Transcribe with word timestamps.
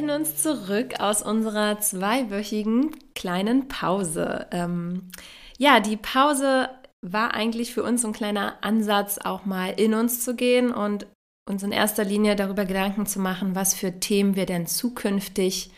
Melden 0.00 0.10
uns 0.20 0.36
zurück 0.36 0.98
aus 0.98 1.22
unserer 1.22 1.78
zweiwöchigen 1.80 2.90
kleinen 3.14 3.68
Pause. 3.68 4.46
Ähm, 4.50 5.10
ja, 5.58 5.80
die 5.80 5.96
Pause 5.96 6.70
war 7.02 7.34
eigentlich 7.34 7.74
für 7.74 7.82
uns 7.82 8.04
ein 8.04 8.12
kleiner 8.12 8.54
Ansatz, 8.62 9.18
auch 9.18 9.44
mal 9.44 9.70
in 9.70 9.92
uns 9.94 10.24
zu 10.24 10.34
gehen 10.34 10.72
und 10.72 11.06
uns 11.48 11.62
in 11.62 11.72
erster 11.72 12.04
Linie 12.04 12.34
darüber 12.34 12.64
Gedanken 12.64 13.04
zu 13.06 13.20
machen, 13.20 13.54
was 13.54 13.74
für 13.74 14.00
Themen 14.00 14.36
wir 14.36 14.46
denn 14.46 14.66
zukünftig 14.66 15.70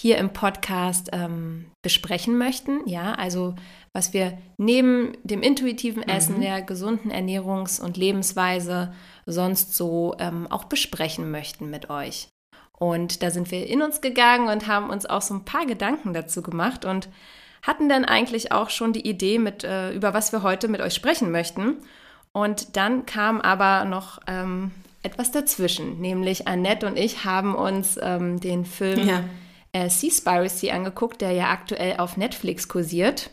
hier 0.00 0.18
im 0.18 0.32
Podcast 0.32 1.10
ähm, 1.12 1.66
besprechen 1.82 2.38
möchten. 2.38 2.88
Ja, 2.88 3.12
also 3.14 3.54
was 3.92 4.12
wir 4.12 4.38
neben 4.56 5.12
dem 5.22 5.42
intuitiven 5.42 6.02
Essen, 6.02 6.38
mhm. 6.38 6.40
der 6.40 6.62
gesunden 6.62 7.12
Ernährungs- 7.12 7.80
und 7.80 7.96
Lebensweise 7.96 8.94
sonst 9.26 9.76
so 9.76 10.16
ähm, 10.18 10.46
auch 10.48 10.64
besprechen 10.64 11.30
möchten 11.30 11.70
mit 11.70 11.90
euch. 11.90 12.28
Und 12.80 13.22
da 13.22 13.30
sind 13.30 13.50
wir 13.50 13.66
in 13.66 13.82
uns 13.82 14.00
gegangen 14.00 14.48
und 14.48 14.66
haben 14.66 14.88
uns 14.88 15.04
auch 15.04 15.20
so 15.20 15.34
ein 15.34 15.44
paar 15.44 15.66
Gedanken 15.66 16.14
dazu 16.14 16.42
gemacht 16.42 16.86
und 16.86 17.10
hatten 17.62 17.90
dann 17.90 18.06
eigentlich 18.06 18.52
auch 18.52 18.70
schon 18.70 18.94
die 18.94 19.06
Idee, 19.06 19.38
mit, 19.38 19.64
äh, 19.64 19.92
über 19.92 20.14
was 20.14 20.32
wir 20.32 20.42
heute 20.42 20.66
mit 20.66 20.80
euch 20.80 20.94
sprechen 20.94 21.30
möchten. 21.30 21.76
Und 22.32 22.76
dann 22.78 23.04
kam 23.04 23.40
aber 23.42 23.84
noch 23.84 24.20
ähm, 24.26 24.70
etwas 25.02 25.30
dazwischen, 25.30 26.00
nämlich 26.00 26.48
Annette 26.48 26.86
und 26.86 26.96
ich 26.96 27.24
haben 27.26 27.54
uns 27.54 27.98
ähm, 28.00 28.40
den 28.40 28.64
Film 28.64 29.06
ja. 29.06 29.24
äh, 29.72 29.90
Seaspiracy 29.90 30.70
angeguckt, 30.70 31.20
der 31.20 31.32
ja 31.32 31.50
aktuell 31.50 31.98
auf 31.98 32.16
Netflix 32.16 32.66
kursiert. 32.66 33.30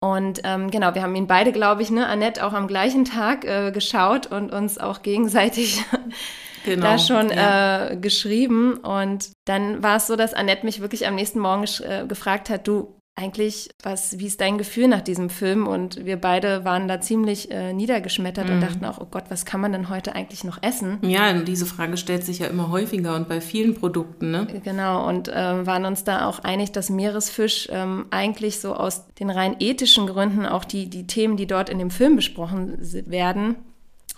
Und 0.00 0.40
ähm, 0.42 0.72
genau, 0.72 0.94
wir 0.94 1.02
haben 1.02 1.14
ihn 1.14 1.26
beide, 1.28 1.52
glaube 1.52 1.82
ich, 1.82 1.90
ne, 1.90 2.06
Annette 2.06 2.44
auch 2.44 2.52
am 2.52 2.66
gleichen 2.66 3.04
Tag 3.04 3.44
äh, 3.44 3.70
geschaut 3.70 4.26
und 4.26 4.52
uns 4.52 4.78
auch 4.78 5.02
gegenseitig 5.02 5.84
genau, 6.68 6.86
da 6.86 6.98
schon 6.98 7.30
ja. 7.30 7.88
äh, 7.88 7.96
geschrieben. 7.96 8.78
Und 8.78 9.30
dann 9.46 9.82
war 9.82 9.96
es 9.96 10.06
so, 10.06 10.16
dass 10.16 10.34
Annette 10.34 10.64
mich 10.64 10.80
wirklich 10.80 11.06
am 11.06 11.14
nächsten 11.14 11.40
Morgen 11.40 11.64
äh, 11.82 12.06
gefragt 12.06 12.50
hat, 12.50 12.66
du, 12.66 12.98
eigentlich, 13.18 13.68
was, 13.82 14.18
wie 14.20 14.26
ist 14.26 14.40
dein 14.40 14.58
Gefühl 14.58 14.86
nach 14.86 15.00
diesem 15.00 15.28
Film? 15.28 15.66
Und 15.66 16.04
wir 16.06 16.16
beide 16.16 16.64
waren 16.64 16.86
da 16.86 17.00
ziemlich 17.00 17.50
äh, 17.50 17.72
niedergeschmettert 17.72 18.46
mhm. 18.46 18.54
und 18.54 18.60
dachten 18.60 18.84
auch, 18.84 19.00
oh 19.00 19.08
Gott, 19.10 19.24
was 19.28 19.44
kann 19.44 19.60
man 19.60 19.72
denn 19.72 19.88
heute 19.88 20.14
eigentlich 20.14 20.44
noch 20.44 20.62
essen? 20.62 20.98
Ja, 21.02 21.32
diese 21.32 21.66
Frage 21.66 21.96
stellt 21.96 22.24
sich 22.24 22.38
ja 22.38 22.46
immer 22.46 22.70
häufiger 22.70 23.16
und 23.16 23.28
bei 23.28 23.40
vielen 23.40 23.74
Produkten, 23.74 24.30
ne? 24.30 24.46
Genau, 24.62 25.08
und 25.08 25.28
äh, 25.28 25.66
waren 25.66 25.84
uns 25.84 26.04
da 26.04 26.26
auch 26.26 26.38
einig, 26.38 26.70
dass 26.70 26.90
Meeresfisch 26.90 27.68
ähm, 27.72 28.06
eigentlich 28.10 28.60
so 28.60 28.74
aus 28.74 29.08
den 29.16 29.30
rein 29.30 29.56
ethischen 29.58 30.06
Gründen 30.06 30.46
auch 30.46 30.64
die, 30.64 30.88
die 30.88 31.08
Themen, 31.08 31.36
die 31.36 31.48
dort 31.48 31.70
in 31.70 31.80
dem 31.80 31.90
Film 31.90 32.14
besprochen 32.14 32.78
werden, 33.06 33.56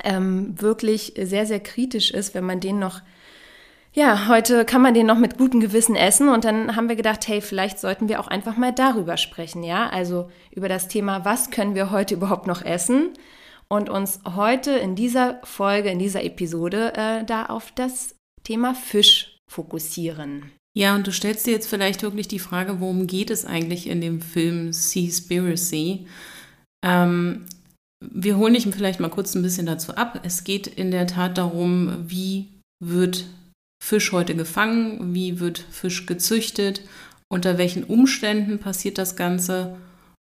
ähm, 0.05 0.61
wirklich 0.61 1.15
sehr, 1.21 1.47
sehr 1.47 1.61
kritisch 1.61 2.11
ist, 2.11 2.35
wenn 2.35 2.45
man 2.45 2.61
den 2.61 2.79
noch, 2.79 3.01
ja, 3.93 4.29
heute 4.29 4.65
kann 4.65 4.83
man 4.83 4.95
den 4.95 5.07
noch 5.07 5.19
mit 5.19 5.39
gutem 5.39 5.61
Gewissen 5.61 5.97
essen. 5.97 6.29
Und 6.29 6.45
dann 6.45 6.77
haben 6.77 6.89
wir 6.89 6.97
gedacht, 6.97 7.27
hey, 7.29 7.41
vielleicht 7.41 7.79
sollten 7.79 8.09
wir 8.09 8.21
auch 8.21 8.29
einfach 8.29 8.57
mal 8.57 8.73
darüber 8.73 9.17
sprechen, 9.17 9.63
ja? 9.63 9.89
Also 9.89 10.31
über 10.51 10.69
das 10.69 10.89
Thema, 10.89 11.25
was 11.25 11.51
können 11.51 11.75
wir 11.75 11.91
heute 11.91 12.15
überhaupt 12.15 12.47
noch 12.47 12.65
essen? 12.65 13.11
Und 13.69 13.89
uns 13.89 14.21
heute 14.37 14.73
in 14.73 14.97
dieser 14.97 15.41
Folge, 15.45 15.91
in 15.91 15.99
dieser 16.01 16.25
Episode 16.25 16.93
äh, 16.97 17.25
da 17.25 17.47
auf 17.47 17.73
das 17.73 18.17
Thema 18.43 18.75
Fisch 18.75 19.37
fokussieren. 19.49 20.51
Ja, 20.73 20.95
und 20.95 21.07
du 21.07 21.13
stellst 21.13 21.47
dir 21.47 21.53
jetzt 21.53 21.69
vielleicht 21.69 22.03
wirklich 22.03 22.29
die 22.29 22.39
Frage, 22.39 22.81
worum 22.81 23.07
geht 23.07 23.31
es 23.31 23.45
eigentlich 23.45 23.89
in 23.89 24.01
dem 24.01 24.21
Film 24.21 24.73
Seaspiracy? 24.73 26.07
Ähm, 26.83 27.47
wir 28.01 28.37
holen 28.37 28.55
dich 28.55 28.67
vielleicht 28.67 29.01
mal 29.01 29.11
kurz 29.11 29.35
ein 29.35 29.43
bisschen 29.43 29.67
dazu 29.67 29.95
ab. 29.95 30.21
Es 30.23 30.45
geht 30.45 30.67
in 30.67 30.91
der 30.91 31.07
Tat 31.07 31.39
darum, 31.39 32.05
wie 32.07 32.49
wird 32.83 33.27
Fisch 33.83 34.13
heute 34.13 34.35
gefangen, 34.35 35.15
wie 35.15 35.41
wird 35.41 35.59
Fisch 35.59 36.07
gezüchtet, 36.07 36.83
unter 37.29 37.59
welchen 37.59 37.85
Umständen 37.85 38.59
passiert 38.59 38.99
das 38.99 39.17
Ganze. 39.17 39.77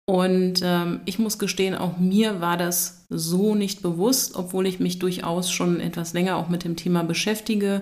Und 0.08 0.62
ähm, 0.64 1.02
ich 1.06 1.20
muss 1.20 1.38
gestehen, 1.38 1.76
auch 1.76 1.98
mir 2.00 2.42
war 2.42 2.58
das 2.58 3.06
so 3.10 3.54
nicht 3.54 3.82
bewusst, 3.84 4.36
obwohl 4.36 4.66
ich 4.66 4.80
mich 4.80 4.98
durchaus 4.98 5.52
schon 5.52 5.80
etwas 5.80 6.14
länger 6.14 6.38
auch 6.38 6.50
mit 6.50 6.64
dem 6.64 6.76
Thema 6.76 7.04
beschäftige 7.04 7.82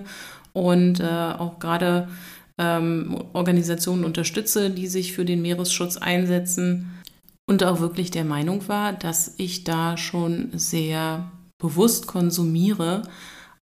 und 0.52 1.00
äh, 1.00 1.04
auch 1.04 1.58
gerade 1.58 2.08
ähm, 2.58 3.24
Organisationen 3.32 4.04
unterstütze, 4.04 4.68
die 4.68 4.88
sich 4.88 5.14
für 5.14 5.24
den 5.24 5.40
Meeresschutz 5.40 5.96
einsetzen 5.96 6.97
und 7.48 7.64
auch 7.64 7.80
wirklich 7.80 8.10
der 8.10 8.24
Meinung 8.24 8.68
war, 8.68 8.92
dass 8.92 9.34
ich 9.38 9.64
da 9.64 9.96
schon 9.96 10.50
sehr 10.52 11.32
bewusst 11.58 12.06
konsumiere. 12.06 13.02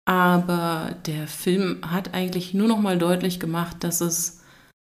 Aber 0.06 0.96
der 1.06 1.28
Film 1.28 1.80
hat 1.82 2.14
eigentlich 2.14 2.54
nur 2.54 2.68
noch 2.68 2.80
mal 2.80 2.98
deutlich 2.98 3.40
gemacht, 3.40 3.78
dass 3.80 4.02
es 4.02 4.42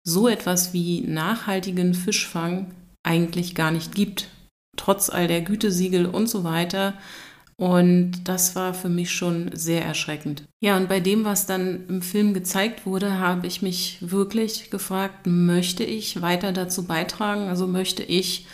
so 0.07 0.27
etwas 0.27 0.73
wie 0.73 1.03
nachhaltigen 1.03 1.93
Fischfang 1.93 2.73
eigentlich 3.07 3.55
gar 3.55 3.71
nicht 3.71 3.95
gibt, 3.95 4.29
trotz 4.77 5.11
all 5.11 5.29
der 5.29 5.43
Gütesiegel 5.43 6.07
und 6.07 6.29
so 6.29 6.45
weiter. 6.45 6.95
Und 7.57 8.23
das 8.25 8.55
war 8.55 8.73
für 8.73 8.89
mich 8.89 9.11
schon 9.11 9.51
sehr 9.53 9.85
erschreckend. 9.85 10.45
Ja, 10.63 10.77
und 10.77 10.89
bei 10.89 11.01
dem, 11.01 11.25
was 11.25 11.45
dann 11.45 11.87
im 11.89 12.03
Film 12.03 12.33
gezeigt 12.33 12.87
wurde, 12.87 13.19
habe 13.19 13.49
ich 13.49 13.61
mich 13.61 13.99
wirklich 14.01 14.71
gefragt, 14.71 15.27
möchte 15.27 15.85
ich 15.85 16.23
weiter 16.23 16.53
dazu 16.53 16.87
beitragen? 16.87 17.49
Also 17.49 17.67
möchte 17.67 18.03
ich 18.03 18.47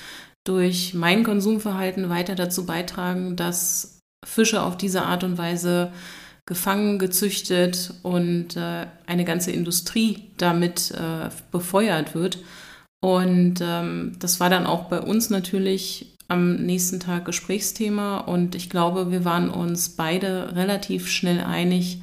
durch 0.45 0.95
mein 0.95 1.25
Konsumverhalten 1.25 2.11
weiter 2.11 2.35
dazu 2.35 2.67
beitragen, 2.67 3.37
dass 3.37 4.01
Fische 4.25 4.63
auf 4.63 4.77
diese 4.77 5.03
Art 5.03 5.25
und 5.25 5.39
Weise 5.39 5.93
gefangen, 6.47 6.99
gezüchtet 6.99 7.95
und 8.03 8.57
äh, 8.57 8.87
eine 9.07 9.25
ganze 9.25 9.51
Industrie 9.51 10.31
damit 10.37 10.91
äh, 10.93 11.31
befeuert 11.51 12.15
wird. 12.15 12.39
Und 13.03 13.61
ähm, 13.63 14.17
das 14.19 14.41
war 14.41 14.51
dann 14.51 14.67
auch 14.67 14.85
bei 14.85 15.01
uns 15.01 15.31
natürlich 15.31 16.17
am 16.29 16.57
nächsten 16.57 17.01
Tag 17.01 17.25
Gesprächsthema. 17.25 18.19
Und 18.19 18.55
ich 18.55 18.71
glaube, 18.71 19.11
wir 19.11 19.25
waren 19.25 19.51
uns 19.51 19.91
beide 19.91 20.55
relativ 20.55 21.09
schnell 21.09 21.41
einig, 21.41 22.03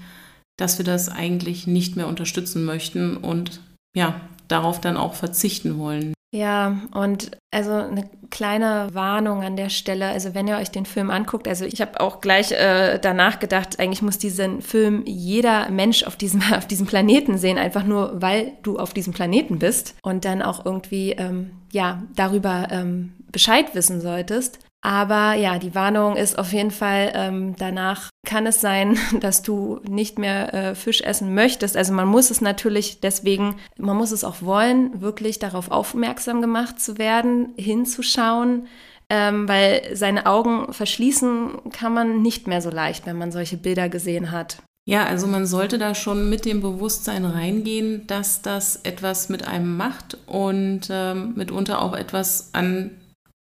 dass 0.57 0.77
wir 0.77 0.85
das 0.85 1.09
eigentlich 1.09 1.67
nicht 1.67 1.95
mehr 1.95 2.07
unterstützen 2.07 2.65
möchten 2.65 3.17
und 3.17 3.61
ja, 3.95 4.21
darauf 4.47 4.81
dann 4.81 4.97
auch 4.97 5.13
verzichten 5.13 5.77
wollen. 5.77 6.13
Ja, 6.33 6.77
und 6.93 7.31
also 7.51 7.71
eine 7.73 8.09
kleine 8.29 8.87
Warnung 8.93 9.43
an 9.43 9.57
der 9.57 9.67
Stelle. 9.67 10.07
Also 10.07 10.33
wenn 10.33 10.47
ihr 10.47 10.55
euch 10.55 10.71
den 10.71 10.85
Film 10.85 11.09
anguckt, 11.09 11.45
also 11.45 11.65
ich 11.65 11.81
habe 11.81 11.99
auch 11.99 12.21
gleich 12.21 12.53
äh, 12.53 12.99
danach 12.99 13.39
gedacht, 13.39 13.79
eigentlich 13.79 14.01
muss 14.01 14.17
diesen 14.17 14.61
Film 14.61 15.03
jeder 15.05 15.69
Mensch 15.69 16.03
auf 16.03 16.15
diesem, 16.15 16.41
auf 16.53 16.65
diesem 16.65 16.87
Planeten 16.87 17.37
sehen, 17.37 17.57
einfach 17.57 17.83
nur, 17.83 18.21
weil 18.21 18.53
du 18.63 18.79
auf 18.79 18.93
diesem 18.93 19.11
Planeten 19.11 19.59
bist 19.59 19.95
und 20.03 20.23
dann 20.23 20.41
auch 20.41 20.65
irgendwie 20.65 21.11
ähm, 21.11 21.51
ja 21.73 22.03
darüber 22.15 22.69
ähm, 22.71 23.11
Bescheid 23.29 23.75
wissen 23.75 23.99
solltest. 23.99 24.59
Aber 24.81 25.35
ja, 25.35 25.59
die 25.59 25.75
Warnung 25.75 26.15
ist 26.15 26.39
auf 26.39 26.53
jeden 26.53 26.71
Fall, 26.71 27.11
ähm, 27.13 27.55
danach 27.57 28.09
kann 28.25 28.47
es 28.47 28.61
sein, 28.61 28.97
dass 29.19 29.43
du 29.43 29.79
nicht 29.87 30.17
mehr 30.17 30.53
äh, 30.53 30.75
Fisch 30.75 31.01
essen 31.01 31.35
möchtest. 31.35 31.77
Also 31.77 31.93
man 31.93 32.07
muss 32.07 32.31
es 32.31 32.41
natürlich 32.41 32.99
deswegen, 32.99 33.55
man 33.77 33.95
muss 33.95 34.11
es 34.11 34.23
auch 34.23 34.41
wollen, 34.41 35.01
wirklich 35.01 35.37
darauf 35.37 35.69
aufmerksam 35.69 36.41
gemacht 36.41 36.79
zu 36.79 36.97
werden, 36.97 37.53
hinzuschauen, 37.57 38.67
ähm, 39.09 39.47
weil 39.47 39.95
seine 39.95 40.25
Augen 40.25 40.73
verschließen 40.73 41.71
kann 41.71 41.93
man 41.93 42.21
nicht 42.23 42.47
mehr 42.47 42.61
so 42.61 42.71
leicht, 42.71 43.05
wenn 43.05 43.17
man 43.17 43.31
solche 43.31 43.57
Bilder 43.57 43.87
gesehen 43.87 44.31
hat. 44.31 44.57
Ja, 44.85 45.05
also 45.05 45.27
man 45.27 45.45
sollte 45.45 45.77
da 45.77 45.93
schon 45.93 46.29
mit 46.29 46.43
dem 46.43 46.61
Bewusstsein 46.61 47.25
reingehen, 47.25 48.07
dass 48.07 48.41
das 48.41 48.77
etwas 48.77 49.29
mit 49.29 49.47
einem 49.47 49.77
macht 49.77 50.17
und 50.25 50.87
ähm, 50.89 51.33
mitunter 51.35 51.83
auch 51.83 51.93
etwas 51.93 52.49
an 52.53 52.91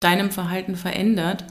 deinem 0.06 0.30
Verhalten 0.30 0.76
verändert. 0.76 1.44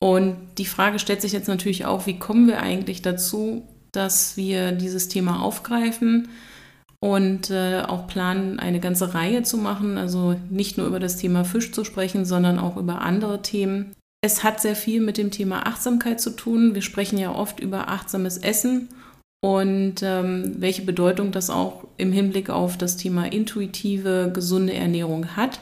Und 0.00 0.36
die 0.58 0.66
Frage 0.66 0.98
stellt 0.98 1.22
sich 1.22 1.32
jetzt 1.32 1.46
natürlich 1.48 1.86
auch, 1.86 2.06
wie 2.06 2.18
kommen 2.18 2.48
wir 2.48 2.60
eigentlich 2.60 3.00
dazu, 3.00 3.62
dass 3.92 4.36
wir 4.36 4.72
dieses 4.72 5.08
Thema 5.08 5.40
aufgreifen 5.40 6.28
und 7.00 7.50
äh, 7.50 7.82
auch 7.82 8.08
planen, 8.08 8.58
eine 8.58 8.80
ganze 8.80 9.14
Reihe 9.14 9.44
zu 9.44 9.56
machen, 9.56 9.96
also 9.96 10.34
nicht 10.50 10.78
nur 10.78 10.88
über 10.88 10.98
das 10.98 11.16
Thema 11.16 11.44
Fisch 11.44 11.70
zu 11.70 11.84
sprechen, 11.84 12.24
sondern 12.24 12.58
auch 12.58 12.76
über 12.76 13.02
andere 13.02 13.40
Themen. 13.40 13.94
es 14.20 14.42
hat 14.42 14.60
sehr 14.60 14.74
viel 14.74 15.00
mit 15.00 15.16
dem 15.16 15.30
Thema 15.30 15.66
Achtsamkeit 15.66 16.20
zu 16.20 16.30
tun. 16.30 16.74
Wir 16.74 16.82
sprechen 16.82 17.18
ja 17.18 17.32
oft 17.32 17.60
über 17.60 17.88
achtsames 17.88 18.38
Essen 18.38 18.88
und 19.44 19.96
ähm, 20.02 20.56
welche 20.58 20.82
Bedeutung 20.82 21.30
das 21.30 21.50
auch 21.50 21.84
im 21.98 22.10
Hinblick 22.10 22.50
auf 22.50 22.78
das 22.78 22.96
Thema 22.96 23.30
intuitive, 23.30 24.30
gesunde 24.34 24.72
Ernährung 24.72 25.36
hat. 25.36 25.60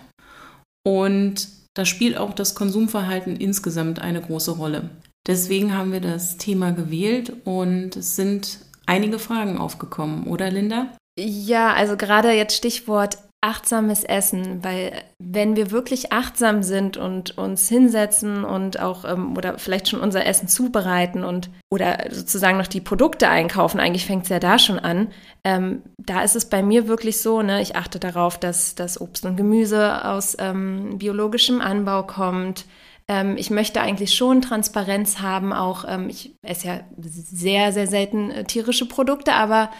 Und 0.85 1.49
da 1.74 1.84
spielt 1.84 2.16
auch 2.16 2.32
das 2.32 2.54
Konsumverhalten 2.54 3.36
insgesamt 3.36 4.00
eine 4.00 4.20
große 4.20 4.52
Rolle. 4.52 4.90
Deswegen 5.26 5.76
haben 5.76 5.92
wir 5.92 6.00
das 6.00 6.36
Thema 6.36 6.72
gewählt 6.72 7.32
und 7.44 7.96
es 7.96 8.16
sind 8.16 8.58
einige 8.86 9.19
Fragen 9.19 9.58
aufgekommen, 9.58 10.26
oder 10.26 10.50
Linda? 10.50 10.96
Ja, 11.19 11.72
also 11.74 11.96
gerade 11.96 12.32
jetzt 12.32 12.56
Stichwort 12.56 13.19
achtsames 13.43 14.05
Essen, 14.05 14.62
weil 14.62 14.93
wenn 15.19 15.56
wir 15.56 15.73
wirklich 15.73 16.12
achtsam 16.12 16.62
sind 16.62 16.97
und 16.97 17.37
uns 17.37 17.69
hinsetzen 17.69 18.44
und 18.44 18.79
auch 18.81 19.05
ähm, 19.05 19.37
oder 19.37 19.59
vielleicht 19.59 19.89
schon 19.89 20.00
unser 20.00 20.25
Essen 20.25 20.47
zubereiten 20.47 21.25
und 21.25 21.50
oder 21.69 22.05
sozusagen 22.11 22.56
noch 22.56 22.69
die 22.69 22.81
Produkte 22.81 23.29
einkaufen, 23.29 23.81
eigentlich 23.81 24.06
fängt 24.06 24.25
es 24.25 24.29
ja 24.29 24.39
da 24.39 24.61
schon 24.61 24.79
an. 24.79 25.09
Ähm, 25.43 25.83
da 25.99 26.23
ist 26.23 26.37
es 26.37 26.49
bei 26.49 26.62
mir 26.62 26.87
wirklich 26.87 27.21
so, 27.21 27.43
ne, 27.43 27.61
ich 27.61 27.75
achte 27.75 27.99
darauf, 27.99 28.39
dass 28.39 28.77
das 28.77 29.00
Obst 29.00 29.27
und 29.27 29.37
Gemüse 29.37 30.05
aus 30.05 30.37
ähm, 30.39 30.99
biologischem 30.99 31.61
Anbau 31.61 32.05
kommt. 32.05 32.65
Ähm, 33.09 33.37
ich 33.37 33.50
möchte 33.50 33.81
eigentlich 33.81 34.15
schon 34.15 34.41
Transparenz 34.41 35.19
haben, 35.19 35.53
auch 35.53 35.85
ähm, 35.89 36.09
ich 36.09 36.37
esse 36.43 36.69
ja 36.69 36.81
sehr, 36.97 37.73
sehr 37.73 37.89
selten 37.89 38.31
äh, 38.31 38.44
tierische 38.44 38.87
Produkte, 38.87 39.33
aber 39.33 39.71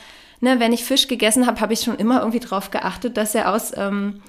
ne, 0.43 0.61
wenn 0.61 0.73
ich 0.73 0.85
Fisch 0.85 1.09
gegessen 1.09 1.47
habe, 1.47 1.61
habe 1.61 1.73
ich 1.73 1.81
schon 1.81 1.97
immer 1.97 2.19
irgendwie 2.19 2.41
darauf 2.41 2.71
geachtet, 2.71 3.17
dass 3.17 3.35
er 3.35 3.55
aus 3.55 3.73
ähm, 3.77 4.21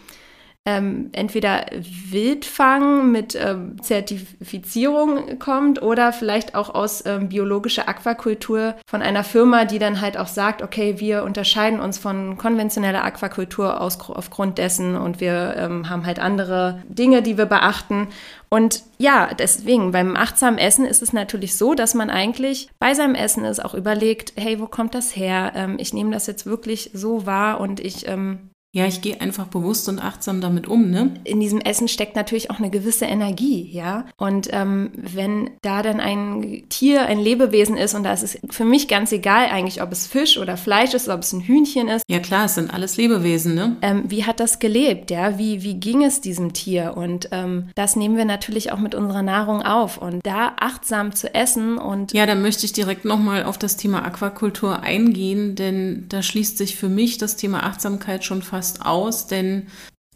ähm, 0.66 1.10
entweder 1.12 1.66
Wildfang 2.10 3.12
mit 3.12 3.36
ähm, 3.36 3.82
Zertifizierung 3.82 5.38
kommt 5.38 5.82
oder 5.82 6.14
vielleicht 6.14 6.56
auch 6.56 6.74
aus 6.74 7.06
ähm, 7.06 7.28
biologischer 7.28 7.90
Aquakultur 7.90 8.76
von 8.88 9.02
einer 9.02 9.26
Firma, 9.26 9.66
die 9.66 9.78
dann 9.78 10.00
halt 10.00 10.18
auch 10.18 10.28
sagt, 10.28 10.62
okay, 10.62 11.00
wir 11.00 11.24
unterscheiden 11.24 11.82
uns 11.82 11.98
von 11.98 12.38
konventioneller 12.38 13.04
Aquakultur 13.04 13.82
aus, 13.82 14.00
aufgrund 14.10 14.58
dessen 14.58 14.96
und 14.96 15.20
wir 15.20 15.56
ähm, 15.58 15.90
haben 15.90 16.06
halt 16.06 16.20
andere 16.20 16.82
Dinge, 16.88 17.22
die 17.22 17.38
wir 17.38 17.46
beachten. 17.46 18.08
Und 18.48 18.84
ja, 19.00 19.32
deswegen, 19.38 19.92
beim 19.92 20.16
achtsamen 20.16 20.60
Essen 20.60 20.86
ist 20.86 21.02
es 21.02 21.12
natürlich 21.12 21.58
so, 21.58 21.74
dass 21.74 21.94
man 21.94 22.10
eigentlich 22.10 22.70
bei 22.80 22.94
seinem 22.94 23.16
Essen 23.16 23.44
ist, 23.44 23.64
auch 23.64 23.74
überlegt, 23.74 24.34
hey, 24.38 24.62
wo 24.62 24.68
kommt 24.68 24.96
das 24.96 25.16
her? 25.16 25.52
Ähm, 25.56 25.76
ich 25.78 25.94
nehme 25.94 26.12
das 26.12 26.28
jetzt 26.28 26.46
wirklich 26.46 26.92
so 26.94 27.26
wahr 27.26 27.60
und 27.60 27.82
ich 27.82 28.08
ähm, 28.08 28.52
ja, 28.76 28.88
ich 28.88 29.02
gehe 29.02 29.22
einfach 29.22 29.46
bewusst 29.46 29.88
und 29.88 30.00
achtsam 30.00 30.42
damit 30.42 30.68
um, 30.68 30.90
ne? 30.90 31.14
In 31.26 31.40
diesem 31.40 31.62
Essen 31.62 31.88
steckt 31.88 32.16
natürlich 32.16 32.50
auch 32.50 32.58
eine 32.58 32.72
gewisse 32.72 33.06
Energie, 33.06 33.70
ja. 33.72 34.06
Und 34.18 34.50
ähm, 34.52 34.90
wenn 34.96 35.52
da 35.62 35.84
dann 35.84 36.00
ein 36.00 36.64
Tier, 36.70 37.06
ein 37.06 37.20
Lebewesen 37.20 37.78
ist, 37.78 37.94
und 37.94 38.02
da 38.02 38.14
ist 38.14 38.24
es 38.24 38.40
für 38.50 38.66
mich 38.66 38.88
ganz 38.88 39.12
egal 39.12 39.46
eigentlich, 39.52 39.84
ob 39.84 39.92
es 39.92 40.08
Fisch 40.08 40.40
oder 40.40 40.58
Fleisch 40.58 40.96
ist, 40.96 41.08
ob 41.08 41.20
es 41.20 41.34
ein 41.34 41.42
Hühnchen 41.42 41.88
ist. 41.88 42.04
Ja 42.10 42.18
klar, 42.18 42.46
es 42.46 42.56
sind 42.56 42.74
alles 42.74 42.98
Lebewesen, 42.98 43.54
ne? 43.54 43.78
Ähm, 43.84 44.06
wie 44.08 44.26
hat 44.26 44.40
das 44.40 44.58
gelebt, 44.58 45.12
ja? 45.12 45.38
Wie, 45.38 45.62
wie 45.62 45.76
ging 45.76 46.04
es 46.04 46.20
diesem 46.20 46.54
Tier? 46.54 46.98
Und 46.98 47.30
ähm, 47.32 47.70
das 47.76 47.96
nehmen 47.96 48.18
wir 48.18 48.26
natürlich 48.26 48.72
auch 48.72 48.80
mit 48.80 48.96
unserer 48.96 49.22
Nahrung 49.22 49.62
auf. 49.62 50.00
Und 50.00 50.26
da 50.26 50.54
achtsam 50.60 51.14
zu 51.14 51.32
essen 51.36 51.78
und. 51.78 52.12
Ja, 52.12 52.26
dann 52.26 52.42
möchte 52.42 52.66
ich 52.66 52.74
direkt 52.74 53.06
nochmal 53.06 53.44
auf 53.44 53.60
das 53.60 53.78
Thema 53.78 54.04
Aquakultur 54.04 54.80
eingehen, 54.82 55.54
denn 55.54 56.06
da 56.10 56.24
schließt 56.24 56.58
sich 56.58 56.76
für 56.76 56.90
mich 56.90 57.20
das 57.20 57.36
Thema 57.36 57.62
Achtsamkeit 57.62 58.24
schon 58.24 58.42
fast 58.42 58.63
fast 58.64 58.86
aus, 58.86 59.28
denn 59.28 59.68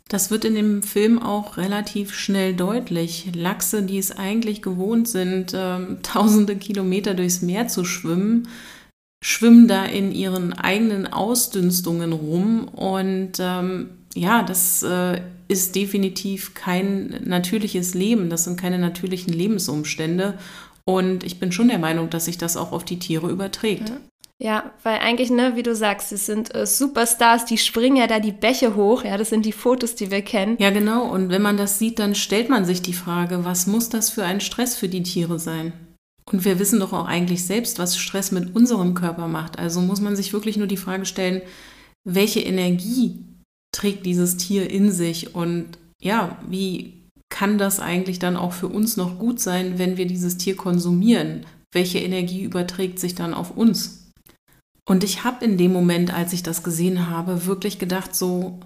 das 0.08 0.32
wird 0.32 0.46
in 0.46 0.56
dem 0.56 0.84
Film 0.84 1.22
auch 1.22 1.58
relativ 1.58 2.14
schnell 2.14 2.54
deutlich. 2.54 3.28
Lachse, 3.36 3.84
die 3.84 3.98
es 3.98 4.12
eigentlich 4.12 4.62
gewohnt 4.62 5.10
sind, 5.10 5.54
äh, 5.54 5.80
tausende 6.02 6.56
Kilometer 6.56 7.14
durchs 7.14 7.42
Meer 7.42 7.68
zu 7.68 7.84
schwimmen, 7.84 8.48
schwimmen 9.22 9.68
da 9.68 9.84
in 9.84 10.14
ihren 10.14 10.54
eigenen 10.54 11.12
Ausdünstungen 11.12 12.14
rum. 12.14 12.70
Und 12.70 13.34
ähm, 13.40 13.90
ja, 14.16 14.44
das 14.44 14.82
äh, 14.82 15.20
ist 15.50 15.76
definitiv 15.76 16.54
kein 16.54 17.20
natürliches 17.26 17.96
Leben. 17.96 18.30
Das 18.30 18.46
sind 18.46 18.58
keine 18.58 18.80
natürlichen 18.80 19.34
Lebensumstände. 19.34 20.38
Und 20.86 21.26
ich 21.26 21.38
bin 21.38 21.52
schon 21.52 21.68
der 21.68 21.80
Meinung, 21.80 22.10
dass 22.10 22.26
sich 22.26 22.38
das 22.38 22.56
auch 22.56 22.72
auf 22.72 22.86
die 22.86 23.00
Tiere 23.00 23.30
überträgt. 23.30 23.92
Ja. 24.40 24.72
Weil 24.84 25.00
eigentlich, 25.00 25.30
ne, 25.30 25.56
wie 25.56 25.64
du 25.64 25.76
sagst, 25.76 26.12
es 26.12 26.26
sind 26.26 26.54
äh, 26.54 26.66
Superstars, 26.66 27.46
die 27.46 27.58
springen 27.58 27.98
ja 27.98 28.08
da 28.08 28.20
die 28.20 28.32
Bäche 28.32 28.76
hoch. 28.76 29.04
Ja, 29.04 29.18
das 29.18 29.30
sind 29.30 29.46
die 29.46 29.52
Fotos, 29.52 29.96
die 29.96 30.12
wir 30.12 30.22
kennen. 30.22 30.58
Ja, 30.60 30.70
genau. 30.70 31.10
Und 31.10 31.30
wenn 31.30 31.42
man 31.42 31.58
das 31.58 31.80
sieht, 31.80 32.00
dann 32.00 32.16
stellt 32.16 32.50
man 32.50 32.66
sich 32.66 32.82
die 32.82 32.94
Frage, 32.94 33.46
was 33.46 33.68
muss 33.68 33.90
das 33.90 34.10
für 34.10 34.24
ein 34.24 34.42
Stress 34.42 34.76
für 34.76 34.90
die 34.90 35.04
Tiere 35.04 35.40
sein? 35.40 35.74
Und 36.32 36.44
wir 36.44 36.60
wissen 36.60 36.80
doch 36.80 36.94
auch 36.94 37.08
eigentlich 37.08 37.46
selbst, 37.46 37.80
was 37.80 37.98
Stress 37.98 38.32
mit 38.32 38.56
unserem 38.56 38.94
Körper 38.94 39.28
macht. 39.28 39.58
Also 39.58 39.80
muss 39.80 40.02
man 40.02 40.16
sich 40.16 40.34
wirklich 40.34 40.58
nur 40.58 40.68
die 40.68 40.78
Frage 40.78 41.06
stellen, 41.06 41.42
welche 42.04 42.42
Energie 42.42 43.24
trägt 43.72 44.06
dieses 44.06 44.38
Tier 44.38 44.70
in 44.70 44.92
sich? 44.92 45.36
Und 45.36 45.78
ja, 46.02 46.38
wie 46.48 47.10
kann 47.30 47.58
das 47.58 47.80
eigentlich 47.80 48.20
dann 48.20 48.36
auch 48.36 48.54
für 48.54 48.68
uns 48.68 48.98
noch 48.98 49.20
gut 49.20 49.40
sein, 49.40 49.80
wenn 49.80 49.98
wir 49.98 50.06
dieses 50.06 50.38
Tier 50.38 50.56
konsumieren? 50.56 51.46
Welche 51.74 52.00
Energie 52.00 52.44
überträgt 52.44 53.00
sich 53.00 53.16
dann 53.16 53.34
auf 53.34 53.56
uns? 53.56 53.97
Und 54.88 55.04
ich 55.04 55.24
habe 55.24 55.44
in 55.44 55.58
dem 55.58 55.74
Moment, 55.74 56.14
als 56.14 56.34
ich 56.34 56.44
das 56.44 56.64
gesehen 56.64 57.10
habe, 57.10 57.46
wirklich 57.46 57.78
gedacht, 57.78 58.16
so, 58.16 58.60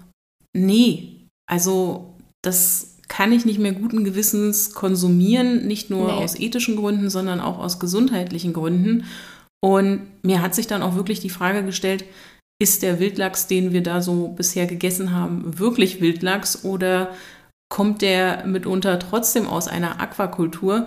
nee, 0.56 1.26
also 1.50 2.14
das 2.42 2.96
kann 3.08 3.32
ich 3.32 3.44
nicht 3.44 3.58
mehr 3.58 3.72
guten 3.72 4.04
Gewissens 4.04 4.72
konsumieren, 4.72 5.66
nicht 5.66 5.90
nur 5.90 6.06
nee. 6.06 6.12
aus 6.12 6.38
ethischen 6.38 6.76
Gründen, 6.76 7.10
sondern 7.10 7.40
auch 7.40 7.58
aus 7.58 7.78
gesundheitlichen 7.78 8.52
Gründen. 8.52 9.04
Und 9.60 10.06
mir 10.22 10.40
hat 10.40 10.54
sich 10.54 10.66
dann 10.66 10.82
auch 10.82 10.94
wirklich 10.94 11.20
die 11.20 11.28
Frage 11.28 11.64
gestellt, 11.64 12.04
ist 12.60 12.82
der 12.82 13.00
Wildlachs, 13.00 13.48
den 13.48 13.72
wir 13.72 13.82
da 13.82 14.00
so 14.00 14.28
bisher 14.28 14.66
gegessen 14.66 15.12
haben, 15.12 15.58
wirklich 15.58 16.00
Wildlachs 16.00 16.64
oder 16.64 17.12
kommt 17.68 18.00
der 18.00 18.46
mitunter 18.46 18.98
trotzdem 18.98 19.46
aus 19.46 19.66
einer 19.66 20.00
Aquakultur? 20.00 20.86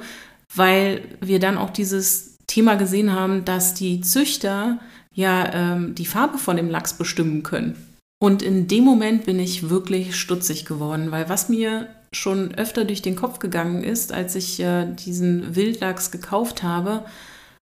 Weil 0.54 1.02
wir 1.20 1.40
dann 1.40 1.58
auch 1.58 1.72
dieses 1.72 2.38
Thema 2.48 2.76
gesehen 2.76 3.12
haben, 3.12 3.44
dass 3.44 3.74
die 3.74 4.00
Züchter 4.00 4.80
ja 5.16 5.52
ähm, 5.54 5.96
die 5.96 6.06
Farbe 6.06 6.38
von 6.38 6.58
dem 6.58 6.70
Lachs 6.70 6.94
bestimmen 6.94 7.42
können. 7.42 7.76
Und 8.22 8.42
in 8.42 8.68
dem 8.68 8.84
Moment 8.84 9.26
bin 9.26 9.40
ich 9.40 9.70
wirklich 9.70 10.16
stutzig 10.16 10.66
geworden, 10.66 11.12
weil 11.12 11.28
was 11.30 11.50
mir 11.50 11.88
schon 12.14 12.54
öfter 12.56 12.86
durch 12.86 13.02
den 13.02 13.16
Kopf 13.16 13.40
gegangen 13.40 13.84
ist, 13.84 14.14
als 14.14 14.36
ich 14.36 14.60
äh, 14.60 14.86
diesen 14.94 15.56
Wildlachs 15.56 16.12
gekauft 16.12 16.64
habe, 16.64 17.06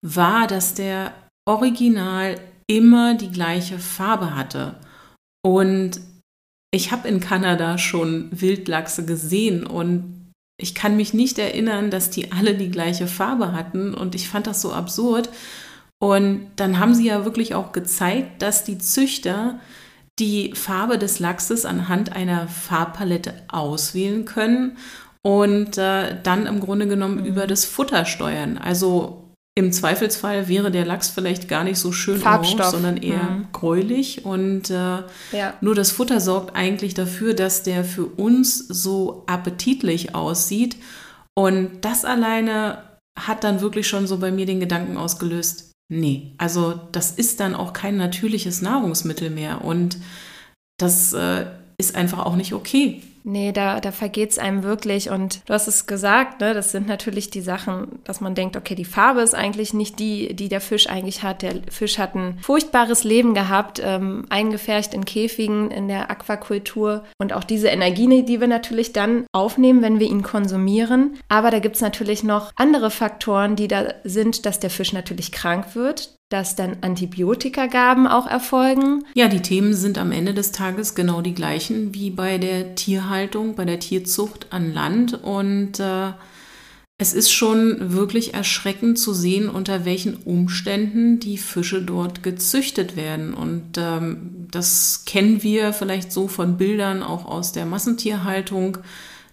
war, 0.04 0.46
dass 0.46 0.74
der 0.74 1.12
original 1.46 2.38
immer 2.66 3.14
die 3.14 3.30
gleiche 3.30 3.78
Farbe 3.78 4.36
hatte. 4.36 4.74
Und 5.42 6.00
ich 6.70 6.92
habe 6.92 7.08
in 7.08 7.20
Kanada 7.20 7.78
schon 7.78 8.28
Wildlachse 8.32 9.04
gesehen 9.04 9.66
und 9.66 10.32
ich 10.60 10.74
kann 10.74 10.96
mich 10.96 11.14
nicht 11.14 11.38
erinnern, 11.38 11.90
dass 11.90 12.10
die 12.10 12.32
alle 12.32 12.54
die 12.54 12.70
gleiche 12.70 13.06
Farbe 13.06 13.52
hatten 13.52 13.94
und 13.94 14.14
ich 14.14 14.28
fand 14.28 14.46
das 14.46 14.60
so 14.60 14.72
absurd 14.72 15.28
und 16.04 16.50
dann 16.56 16.78
haben 16.78 16.94
sie 16.94 17.06
ja 17.06 17.24
wirklich 17.24 17.54
auch 17.54 17.72
gezeigt, 17.72 18.42
dass 18.42 18.62
die 18.62 18.76
Züchter 18.76 19.58
die 20.18 20.52
Farbe 20.52 20.98
des 20.98 21.18
Lachses 21.18 21.64
anhand 21.64 22.14
einer 22.14 22.46
Farbpalette 22.46 23.32
auswählen 23.48 24.26
können 24.26 24.76
und 25.22 25.78
äh, 25.78 26.14
dann 26.22 26.44
im 26.44 26.60
Grunde 26.60 26.86
genommen 26.86 27.20
mhm. 27.20 27.24
über 27.24 27.46
das 27.46 27.64
Futter 27.64 28.04
steuern. 28.04 28.58
Also 28.58 29.30
im 29.54 29.72
Zweifelsfall 29.72 30.46
wäre 30.46 30.70
der 30.70 30.84
Lachs 30.84 31.08
vielleicht 31.08 31.48
gar 31.48 31.64
nicht 31.64 31.78
so 31.78 31.90
schön 31.90 32.22
orange, 32.22 32.62
sondern 32.64 32.98
eher 32.98 33.22
mhm. 33.22 33.46
gräulich. 33.52 34.26
Und 34.26 34.68
äh, 34.68 34.74
ja. 35.32 35.54
nur 35.62 35.74
das 35.74 35.90
Futter 35.90 36.20
sorgt 36.20 36.54
eigentlich 36.54 36.92
dafür, 36.92 37.32
dass 37.32 37.62
der 37.62 37.82
für 37.82 38.04
uns 38.04 38.58
so 38.58 39.24
appetitlich 39.26 40.14
aussieht. 40.14 40.76
Und 41.34 41.80
das 41.80 42.04
alleine 42.04 42.82
hat 43.18 43.42
dann 43.42 43.62
wirklich 43.62 43.88
schon 43.88 44.06
so 44.06 44.18
bei 44.18 44.30
mir 44.30 44.44
den 44.44 44.60
Gedanken 44.60 44.98
ausgelöst, 44.98 45.73
Nee, 45.88 46.32
also 46.38 46.80
das 46.92 47.10
ist 47.10 47.40
dann 47.40 47.54
auch 47.54 47.72
kein 47.72 47.96
natürliches 47.96 48.62
Nahrungsmittel 48.62 49.30
mehr 49.30 49.64
und 49.64 49.98
das 50.78 51.12
äh, 51.12 51.46
ist 51.78 51.94
einfach 51.94 52.24
auch 52.24 52.36
nicht 52.36 52.54
okay. 52.54 53.02
Nee, 53.26 53.52
da, 53.52 53.80
da 53.80 53.90
vergeht 53.90 54.32
es 54.32 54.38
einem 54.38 54.62
wirklich. 54.62 55.08
Und 55.08 55.40
du 55.46 55.54
hast 55.54 55.66
es 55.66 55.86
gesagt, 55.86 56.40
ne, 56.40 56.52
das 56.52 56.72
sind 56.72 56.86
natürlich 56.86 57.30
die 57.30 57.40
Sachen, 57.40 58.00
dass 58.04 58.20
man 58.20 58.34
denkt, 58.34 58.54
okay, 58.54 58.74
die 58.74 58.84
Farbe 58.84 59.22
ist 59.22 59.34
eigentlich 59.34 59.72
nicht 59.72 59.98
die, 59.98 60.36
die 60.36 60.50
der 60.50 60.60
Fisch 60.60 60.88
eigentlich 60.90 61.22
hat. 61.22 61.40
Der 61.40 61.54
Fisch 61.70 61.98
hat 61.98 62.14
ein 62.14 62.38
furchtbares 62.42 63.02
Leben 63.02 63.32
gehabt, 63.32 63.80
ähm, 63.82 64.26
eingefärcht 64.28 64.92
in 64.92 65.06
Käfigen 65.06 65.70
in 65.70 65.88
der 65.88 66.10
Aquakultur. 66.10 67.04
Und 67.18 67.32
auch 67.32 67.44
diese 67.44 67.68
Energie, 67.68 68.24
die 68.24 68.40
wir 68.40 68.48
natürlich 68.48 68.92
dann 68.92 69.24
aufnehmen, 69.32 69.80
wenn 69.80 70.00
wir 70.00 70.06
ihn 70.06 70.22
konsumieren. 70.22 71.16
Aber 71.28 71.50
da 71.50 71.60
gibt 71.60 71.76
es 71.76 71.82
natürlich 71.82 72.24
noch 72.24 72.52
andere 72.56 72.90
Faktoren, 72.90 73.56
die 73.56 73.68
da 73.68 73.94
sind, 74.04 74.44
dass 74.44 74.60
der 74.60 74.68
Fisch 74.68 74.92
natürlich 74.92 75.32
krank 75.32 75.74
wird, 75.74 76.14
dass 76.28 76.56
dann 76.56 76.78
Antibiotikagaben 76.80 78.06
auch 78.06 78.26
erfolgen. 78.26 79.04
Ja, 79.14 79.28
die 79.28 79.42
Themen 79.42 79.74
sind 79.74 79.98
am 79.98 80.10
Ende 80.10 80.34
des 80.34 80.52
Tages 80.52 80.94
genau 80.94 81.20
die 81.20 81.34
gleichen 81.34 81.94
wie 81.94 82.10
bei 82.10 82.38
der 82.38 82.74
Tierhaltung, 82.74 83.54
bei 83.54 83.64
der 83.64 83.78
Tierzucht 83.78 84.48
an 84.50 84.72
Land. 84.72 85.22
Und 85.22 85.80
äh, 85.80 86.12
es 86.96 87.12
ist 87.12 87.32
schon 87.32 87.92
wirklich 87.92 88.34
erschreckend 88.34 88.98
zu 88.98 89.12
sehen, 89.12 89.48
unter 89.48 89.84
welchen 89.84 90.16
Umständen 90.16 91.20
die 91.20 91.38
Fische 91.38 91.82
dort 91.82 92.22
gezüchtet 92.22 92.96
werden. 92.96 93.34
Und 93.34 93.76
ähm, 93.76 94.46
das 94.50 95.04
kennen 95.04 95.42
wir 95.42 95.72
vielleicht 95.72 96.12
so 96.12 96.28
von 96.28 96.56
Bildern 96.56 97.02
auch 97.02 97.26
aus 97.26 97.52
der 97.52 97.66
Massentierhaltung, 97.66 98.78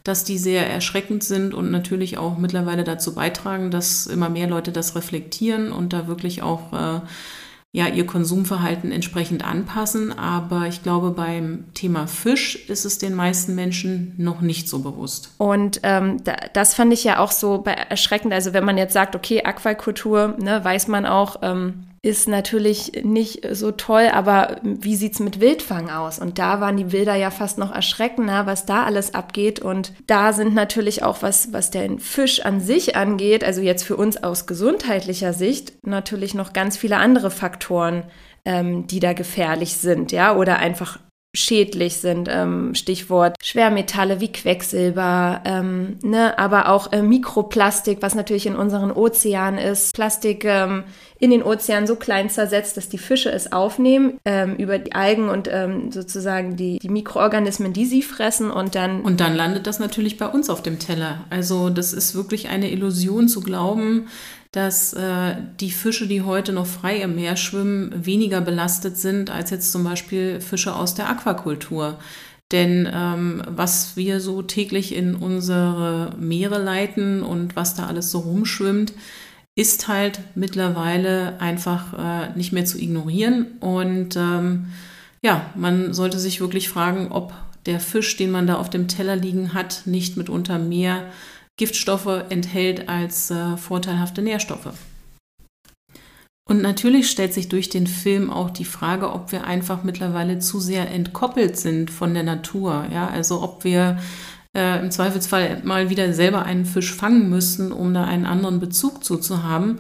dass 0.03 0.23
die 0.23 0.37
sehr 0.37 0.67
erschreckend 0.69 1.23
sind 1.23 1.53
und 1.53 1.71
natürlich 1.71 2.17
auch 2.17 2.37
mittlerweile 2.37 2.83
dazu 2.83 3.13
beitragen, 3.13 3.71
dass 3.71 4.07
immer 4.07 4.29
mehr 4.29 4.47
Leute 4.47 4.71
das 4.71 4.95
reflektieren 4.95 5.71
und 5.71 5.93
da 5.93 6.07
wirklich 6.07 6.41
auch 6.41 6.73
äh, 6.73 7.01
ja, 7.73 7.87
ihr 7.87 8.05
Konsumverhalten 8.05 8.91
entsprechend 8.91 9.45
anpassen. 9.45 10.17
Aber 10.17 10.67
ich 10.67 10.83
glaube, 10.83 11.11
beim 11.11 11.65
Thema 11.73 12.05
Fisch 12.05 12.55
ist 12.67 12.83
es 12.83 12.97
den 12.97 13.13
meisten 13.15 13.55
Menschen 13.55 14.13
noch 14.17 14.41
nicht 14.41 14.67
so 14.67 14.79
bewusst. 14.79 15.31
Und 15.37 15.79
ähm, 15.83 16.21
da, 16.23 16.35
das 16.53 16.73
fand 16.73 16.91
ich 16.91 17.03
ja 17.03 17.19
auch 17.19 17.31
so 17.31 17.63
erschreckend. 17.63 18.33
Also 18.33 18.53
wenn 18.53 18.65
man 18.65 18.77
jetzt 18.77 18.93
sagt, 18.93 19.15
okay, 19.15 19.43
Aquakultur, 19.43 20.35
ne, 20.37 20.63
weiß 20.63 20.89
man 20.89 21.05
auch, 21.05 21.37
ähm, 21.43 21.85
ist 22.03 22.27
natürlich 22.27 23.03
nicht 23.03 23.47
so 23.51 23.71
toll, 23.71 24.09
aber 24.11 24.57
wie 24.63 24.95
sieht's 24.95 25.19
mit 25.19 25.39
Wildfang 25.39 25.91
aus? 25.91 26.17
Und 26.17 26.39
da 26.39 26.59
waren 26.59 26.75
die 26.77 26.85
Bilder 26.85 27.13
ja 27.13 27.29
fast 27.29 27.59
noch 27.59 27.71
erschreckender, 27.71 28.47
was 28.47 28.65
da 28.65 28.85
alles 28.85 29.13
abgeht. 29.13 29.59
Und 29.59 29.93
da 30.07 30.33
sind 30.33 30.55
natürlich 30.55 31.03
auch 31.03 31.21
was, 31.21 31.53
was 31.53 31.69
den 31.69 31.99
Fisch 31.99 32.43
an 32.43 32.59
sich 32.59 32.95
angeht, 32.95 33.43
also 33.43 33.61
jetzt 33.61 33.83
für 33.83 33.97
uns 33.97 34.23
aus 34.23 34.47
gesundheitlicher 34.47 35.33
Sicht, 35.33 35.73
natürlich 35.85 36.33
noch 36.33 36.53
ganz 36.53 36.75
viele 36.75 36.97
andere 36.97 37.29
Faktoren, 37.29 38.03
ähm, 38.45 38.87
die 38.87 38.99
da 38.99 39.13
gefährlich 39.13 39.77
sind, 39.77 40.11
ja, 40.11 40.35
oder 40.35 40.57
einfach 40.57 40.97
schädlich 41.33 41.97
sind. 41.97 42.27
Ähm, 42.29 42.75
Stichwort 42.75 43.35
Schwermetalle 43.41 44.19
wie 44.19 44.31
Quecksilber, 44.31 45.41
ähm, 45.45 45.97
ne, 46.03 46.37
aber 46.37 46.69
auch 46.69 46.91
äh, 46.91 47.01
Mikroplastik, 47.01 48.01
was 48.01 48.15
natürlich 48.15 48.47
in 48.47 48.55
unseren 48.55 48.91
Ozeanen 48.91 49.59
ist. 49.59 49.93
Plastik 49.93 50.43
ähm, 50.43 50.83
in 51.21 51.29
den 51.29 51.43
Ozeanen 51.43 51.85
so 51.85 51.95
klein 51.95 52.31
zersetzt, 52.31 52.77
dass 52.77 52.89
die 52.89 52.97
Fische 52.97 53.31
es 53.31 53.51
aufnehmen 53.51 54.19
ähm, 54.25 54.55
über 54.55 54.79
die 54.79 54.93
Algen 54.93 55.29
und 55.29 55.47
ähm, 55.51 55.91
sozusagen 55.91 56.55
die, 56.55 56.79
die 56.79 56.89
Mikroorganismen, 56.89 57.73
die 57.73 57.85
sie 57.85 58.01
fressen 58.01 58.49
und 58.49 58.73
dann. 58.73 59.01
Und 59.01 59.19
dann 59.19 59.35
landet 59.35 59.67
das 59.67 59.77
natürlich 59.77 60.17
bei 60.17 60.25
uns 60.25 60.49
auf 60.49 60.63
dem 60.63 60.79
Teller. 60.79 61.23
Also 61.29 61.69
das 61.69 61.93
ist 61.93 62.15
wirklich 62.15 62.49
eine 62.49 62.71
Illusion 62.71 63.27
zu 63.27 63.41
glauben, 63.41 64.07
dass 64.51 64.93
äh, 64.93 65.35
die 65.59 65.69
Fische, 65.69 66.07
die 66.07 66.23
heute 66.23 66.53
noch 66.53 66.65
frei 66.65 66.97
im 66.97 67.13
Meer 67.13 67.35
schwimmen, 67.35 67.93
weniger 68.03 68.41
belastet 68.41 68.97
sind 68.97 69.29
als 69.29 69.51
jetzt 69.51 69.71
zum 69.71 69.83
Beispiel 69.83 70.41
Fische 70.41 70.75
aus 70.75 70.95
der 70.95 71.07
Aquakultur. 71.07 71.99
Denn 72.51 72.89
ähm, 72.91 73.43
was 73.47 73.95
wir 73.95 74.19
so 74.21 74.41
täglich 74.41 74.95
in 74.95 75.15
unsere 75.15 76.15
Meere 76.19 76.57
leiten 76.57 77.21
und 77.21 77.55
was 77.55 77.75
da 77.75 77.85
alles 77.85 78.09
so 78.09 78.19
rumschwimmt, 78.19 78.93
ist 79.55 79.87
halt 79.87 80.19
mittlerweile 80.35 81.39
einfach 81.39 81.93
äh, 81.97 82.37
nicht 82.37 82.53
mehr 82.53 82.65
zu 82.65 82.79
ignorieren. 82.79 83.57
Und 83.59 84.15
ähm, 84.15 84.67
ja, 85.21 85.49
man 85.55 85.93
sollte 85.93 86.19
sich 86.19 86.39
wirklich 86.39 86.69
fragen, 86.69 87.11
ob 87.11 87.33
der 87.65 87.79
Fisch, 87.79 88.17
den 88.17 88.31
man 88.31 88.47
da 88.47 88.55
auf 88.55 88.69
dem 88.69 88.87
Teller 88.87 89.15
liegen 89.15 89.53
hat, 89.53 89.83
nicht 89.85 90.17
mitunter 90.17 90.57
mehr 90.57 91.05
Giftstoffe 91.57 92.23
enthält 92.29 92.89
als 92.89 93.29
äh, 93.29 93.57
vorteilhafte 93.57 94.21
Nährstoffe. 94.21 94.73
Und 96.49 96.61
natürlich 96.61 97.09
stellt 97.09 97.33
sich 97.33 97.49
durch 97.49 97.69
den 97.69 97.87
Film 97.87 98.29
auch 98.29 98.49
die 98.49 98.65
Frage, 98.65 99.13
ob 99.13 99.31
wir 99.31 99.45
einfach 99.45 99.83
mittlerweile 99.83 100.39
zu 100.39 100.59
sehr 100.59 100.89
entkoppelt 100.89 101.55
sind 101.55 101.91
von 101.91 102.13
der 102.13 102.23
Natur. 102.23 102.87
Ja, 102.91 103.07
also 103.07 103.41
ob 103.41 103.63
wir 103.63 103.99
äh, 104.55 104.79
im 104.79 104.91
Zweifelsfall 104.91 105.61
mal 105.63 105.89
wieder 105.89 106.13
selber 106.13 106.43
einen 106.43 106.65
Fisch 106.65 106.93
fangen 106.93 107.29
müssten, 107.29 107.71
um 107.71 107.93
da 107.93 108.05
einen 108.05 108.25
anderen 108.25 108.59
Bezug 108.59 109.03
zu, 109.03 109.17
zu 109.17 109.43
haben. 109.43 109.79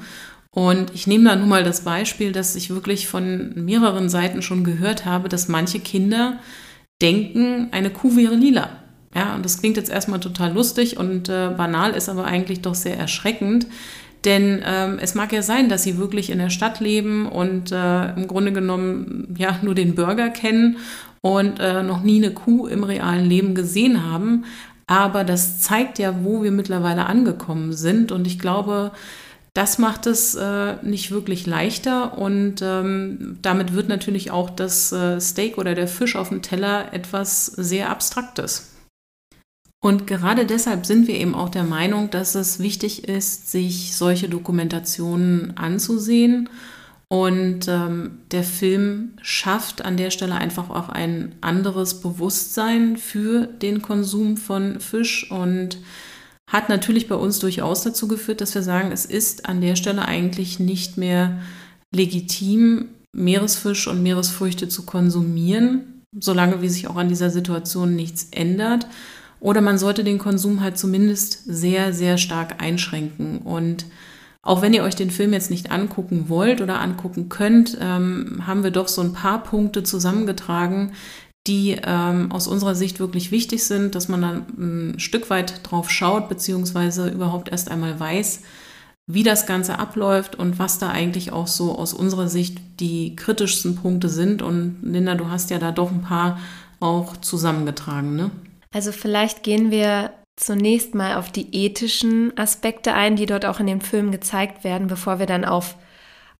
Und 0.51 0.93
ich 0.93 1.07
nehme 1.07 1.29
da 1.29 1.35
nun 1.35 1.49
mal 1.49 1.63
das 1.63 1.81
Beispiel, 1.81 2.31
dass 2.31 2.55
ich 2.55 2.69
wirklich 2.69 3.07
von 3.07 3.53
mehreren 3.55 4.09
Seiten 4.09 4.41
schon 4.41 4.63
gehört 4.63 5.05
habe, 5.05 5.29
dass 5.29 5.47
manche 5.47 5.79
Kinder 5.79 6.39
denken, 7.01 7.69
eine 7.71 7.89
Kuh 7.89 8.15
wäre 8.15 8.35
lila. 8.35 8.69
Ja, 9.15 9.35
und 9.35 9.43
das 9.43 9.59
klingt 9.59 9.77
jetzt 9.77 9.89
erstmal 9.89 10.19
total 10.19 10.53
lustig 10.53 10.97
und 10.97 11.27
äh, 11.27 11.49
banal, 11.55 11.91
ist 11.91 12.09
aber 12.09 12.25
eigentlich 12.25 12.61
doch 12.61 12.75
sehr 12.75 12.97
erschreckend. 12.97 13.67
Denn 14.25 14.61
ähm, 14.65 14.99
es 15.01 15.15
mag 15.15 15.33
ja 15.33 15.41
sein, 15.41 15.69
dass 15.69 15.83
sie 15.83 15.97
wirklich 15.97 16.29
in 16.29 16.37
der 16.37 16.49
Stadt 16.49 16.79
leben 16.79 17.27
und 17.27 17.71
äh, 17.71 18.13
im 18.13 18.27
Grunde 18.27 18.51
genommen 18.51 19.33
ja 19.37 19.57
nur 19.61 19.73
den 19.73 19.95
Burger 19.95 20.29
kennen 20.29 20.77
und 21.21 21.59
äh, 21.59 21.81
noch 21.81 22.01
nie 22.01 22.23
eine 22.23 22.33
Kuh 22.33 22.67
im 22.67 22.83
realen 22.83 23.25
Leben 23.25 23.55
gesehen 23.55 24.05
haben. 24.05 24.45
Aber 24.87 25.23
das 25.23 25.59
zeigt 25.59 25.99
ja, 25.99 26.23
wo 26.23 26.43
wir 26.43 26.51
mittlerweile 26.51 27.05
angekommen 27.05 27.73
sind. 27.73 28.11
Und 28.11 28.27
ich 28.27 28.37
glaube, 28.37 28.91
das 29.53 29.77
macht 29.77 30.05
es 30.05 30.35
äh, 30.35 30.75
nicht 30.81 31.11
wirklich 31.11 31.45
leichter 31.45 32.17
und 32.17 32.61
ähm, 32.61 33.37
damit 33.41 33.73
wird 33.73 33.89
natürlich 33.89 34.31
auch 34.31 34.49
das 34.49 34.93
äh, 34.93 35.19
Steak 35.19 35.57
oder 35.57 35.75
der 35.75 35.89
Fisch 35.89 36.15
auf 36.15 36.29
dem 36.29 36.41
Teller 36.41 36.93
etwas 36.93 37.47
sehr 37.47 37.89
Abstraktes. 37.89 38.70
Und 39.83 40.05
gerade 40.05 40.45
deshalb 40.45 40.85
sind 40.85 41.07
wir 41.07 41.15
eben 41.15 41.33
auch 41.33 41.49
der 41.49 41.63
Meinung, 41.63 42.11
dass 42.11 42.35
es 42.35 42.59
wichtig 42.59 43.07
ist, 43.07 43.49
sich 43.49 43.95
solche 43.95 44.29
Dokumentationen 44.29 45.57
anzusehen. 45.57 46.49
Und 47.07 47.67
ähm, 47.67 48.19
der 48.31 48.43
Film 48.43 49.13
schafft 49.21 49.83
an 49.83 49.97
der 49.97 50.11
Stelle 50.11 50.35
einfach 50.35 50.69
auch 50.69 50.87
ein 50.87 51.35
anderes 51.41 51.99
Bewusstsein 51.99 52.95
für 52.95 53.47
den 53.47 53.81
Konsum 53.81 54.37
von 54.37 54.79
Fisch 54.79 55.29
und 55.29 55.79
hat 56.47 56.69
natürlich 56.69 57.09
bei 57.09 57.15
uns 57.15 57.39
durchaus 57.39 57.81
dazu 57.81 58.07
geführt, 58.07 58.39
dass 58.39 58.55
wir 58.55 58.61
sagen, 58.61 58.91
es 58.91 59.05
ist 59.05 59.47
an 59.47 59.61
der 59.61 59.75
Stelle 59.75 60.05
eigentlich 60.05 60.59
nicht 60.59 60.97
mehr 60.97 61.41
legitim, 61.91 62.89
Meeresfisch 63.13 63.87
und 63.87 64.03
Meeresfrüchte 64.03 64.69
zu 64.69 64.85
konsumieren, 64.85 66.03
solange 66.17 66.61
wie 66.61 66.69
sich 66.69 66.87
auch 66.87 66.95
an 66.95 67.09
dieser 67.09 67.29
Situation 67.29 67.95
nichts 67.95 68.27
ändert. 68.31 68.87
Oder 69.41 69.59
man 69.61 69.79
sollte 69.79 70.03
den 70.03 70.19
Konsum 70.19 70.61
halt 70.61 70.77
zumindest 70.77 71.43
sehr, 71.45 71.93
sehr 71.93 72.19
stark 72.19 72.61
einschränken. 72.61 73.39
Und 73.39 73.85
auch 74.43 74.61
wenn 74.61 74.73
ihr 74.73 74.83
euch 74.83 74.95
den 74.95 75.09
Film 75.09 75.33
jetzt 75.33 75.49
nicht 75.49 75.71
angucken 75.71 76.29
wollt 76.29 76.61
oder 76.61 76.79
angucken 76.79 77.27
könnt, 77.27 77.75
ähm, 77.81 78.43
haben 78.45 78.63
wir 78.63 78.69
doch 78.69 78.87
so 78.87 79.01
ein 79.01 79.13
paar 79.13 79.43
Punkte 79.43 79.81
zusammengetragen, 79.81 80.93
die 81.47 81.75
ähm, 81.83 82.31
aus 82.31 82.47
unserer 82.47 82.75
Sicht 82.75 82.99
wirklich 82.99 83.31
wichtig 83.31 83.63
sind, 83.63 83.95
dass 83.95 84.07
man 84.07 84.21
dann 84.21 84.45
ein 84.59 84.99
Stück 84.99 85.31
weit 85.31 85.61
drauf 85.63 85.89
schaut, 85.89 86.29
beziehungsweise 86.29 87.09
überhaupt 87.09 87.49
erst 87.49 87.71
einmal 87.71 87.99
weiß, 87.99 88.41
wie 89.07 89.23
das 89.23 89.47
Ganze 89.47 89.79
abläuft 89.79 90.35
und 90.35 90.59
was 90.59 90.77
da 90.77 90.89
eigentlich 90.89 91.33
auch 91.33 91.47
so 91.47 91.75
aus 91.75 91.95
unserer 91.95 92.27
Sicht 92.27 92.59
die 92.79 93.15
kritischsten 93.15 93.75
Punkte 93.75 94.07
sind. 94.07 94.43
Und 94.43 94.77
Linda, 94.83 95.15
du 95.15 95.29
hast 95.29 95.49
ja 95.49 95.57
da 95.57 95.71
doch 95.71 95.91
ein 95.91 96.03
paar 96.03 96.39
auch 96.79 97.17
zusammengetragen, 97.17 98.15
ne? 98.15 98.29
Also 98.73 98.91
vielleicht 98.91 99.43
gehen 99.43 99.69
wir 99.69 100.13
zunächst 100.37 100.95
mal 100.95 101.17
auf 101.17 101.31
die 101.31 101.53
ethischen 101.55 102.35
Aspekte 102.37 102.93
ein, 102.93 103.15
die 103.15 103.25
dort 103.25 103.45
auch 103.45 103.59
in 103.59 103.67
dem 103.67 103.81
Film 103.81 104.11
gezeigt 104.11 104.63
werden, 104.63 104.87
bevor 104.87 105.19
wir 105.19 105.25
dann 105.25 105.45
auf, 105.45 105.75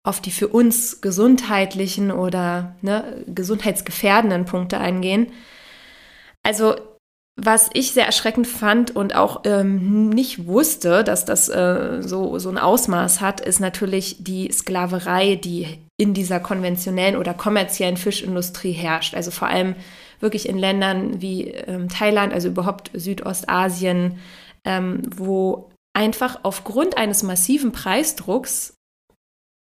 auf 0.03 0.21
die 0.21 0.31
für 0.31 0.47
uns 0.47 1.01
gesundheitlichen 1.01 2.11
oder 2.11 2.75
ne, 2.81 3.23
gesundheitsgefährdenden 3.27 4.45
Punkte 4.45 4.79
eingehen. 4.79 5.27
Also 6.43 6.75
was 7.37 7.69
ich 7.73 7.91
sehr 7.91 8.05
erschreckend 8.05 8.45
fand 8.45 8.95
und 8.95 9.15
auch 9.15 9.41
ähm, 9.45 10.09
nicht 10.09 10.47
wusste, 10.47 11.03
dass 11.03 11.25
das 11.25 11.49
äh, 11.49 12.01
so, 12.01 12.37
so 12.39 12.49
ein 12.49 12.57
Ausmaß 12.57 13.21
hat, 13.21 13.41
ist 13.41 13.59
natürlich 13.59 14.17
die 14.19 14.51
Sklaverei, 14.51 15.35
die 15.35 15.79
in 15.97 16.13
dieser 16.13 16.39
konventionellen 16.39 17.15
oder 17.15 17.33
kommerziellen 17.33 17.97
Fischindustrie 17.97 18.73
herrscht. 18.73 19.15
Also 19.15 19.31
vor 19.31 19.47
allem 19.47 19.75
wirklich 20.21 20.47
in 20.47 20.57
Ländern 20.57 21.21
wie 21.21 21.49
ähm, 21.49 21.89
Thailand, 21.89 22.33
also 22.33 22.49
überhaupt 22.49 22.91
Südostasien, 22.93 24.19
ähm, 24.65 25.01
wo 25.15 25.71
einfach 25.93 26.39
aufgrund 26.43 26.97
eines 26.97 27.23
massiven 27.23 27.71
Preisdrucks, 27.71 28.75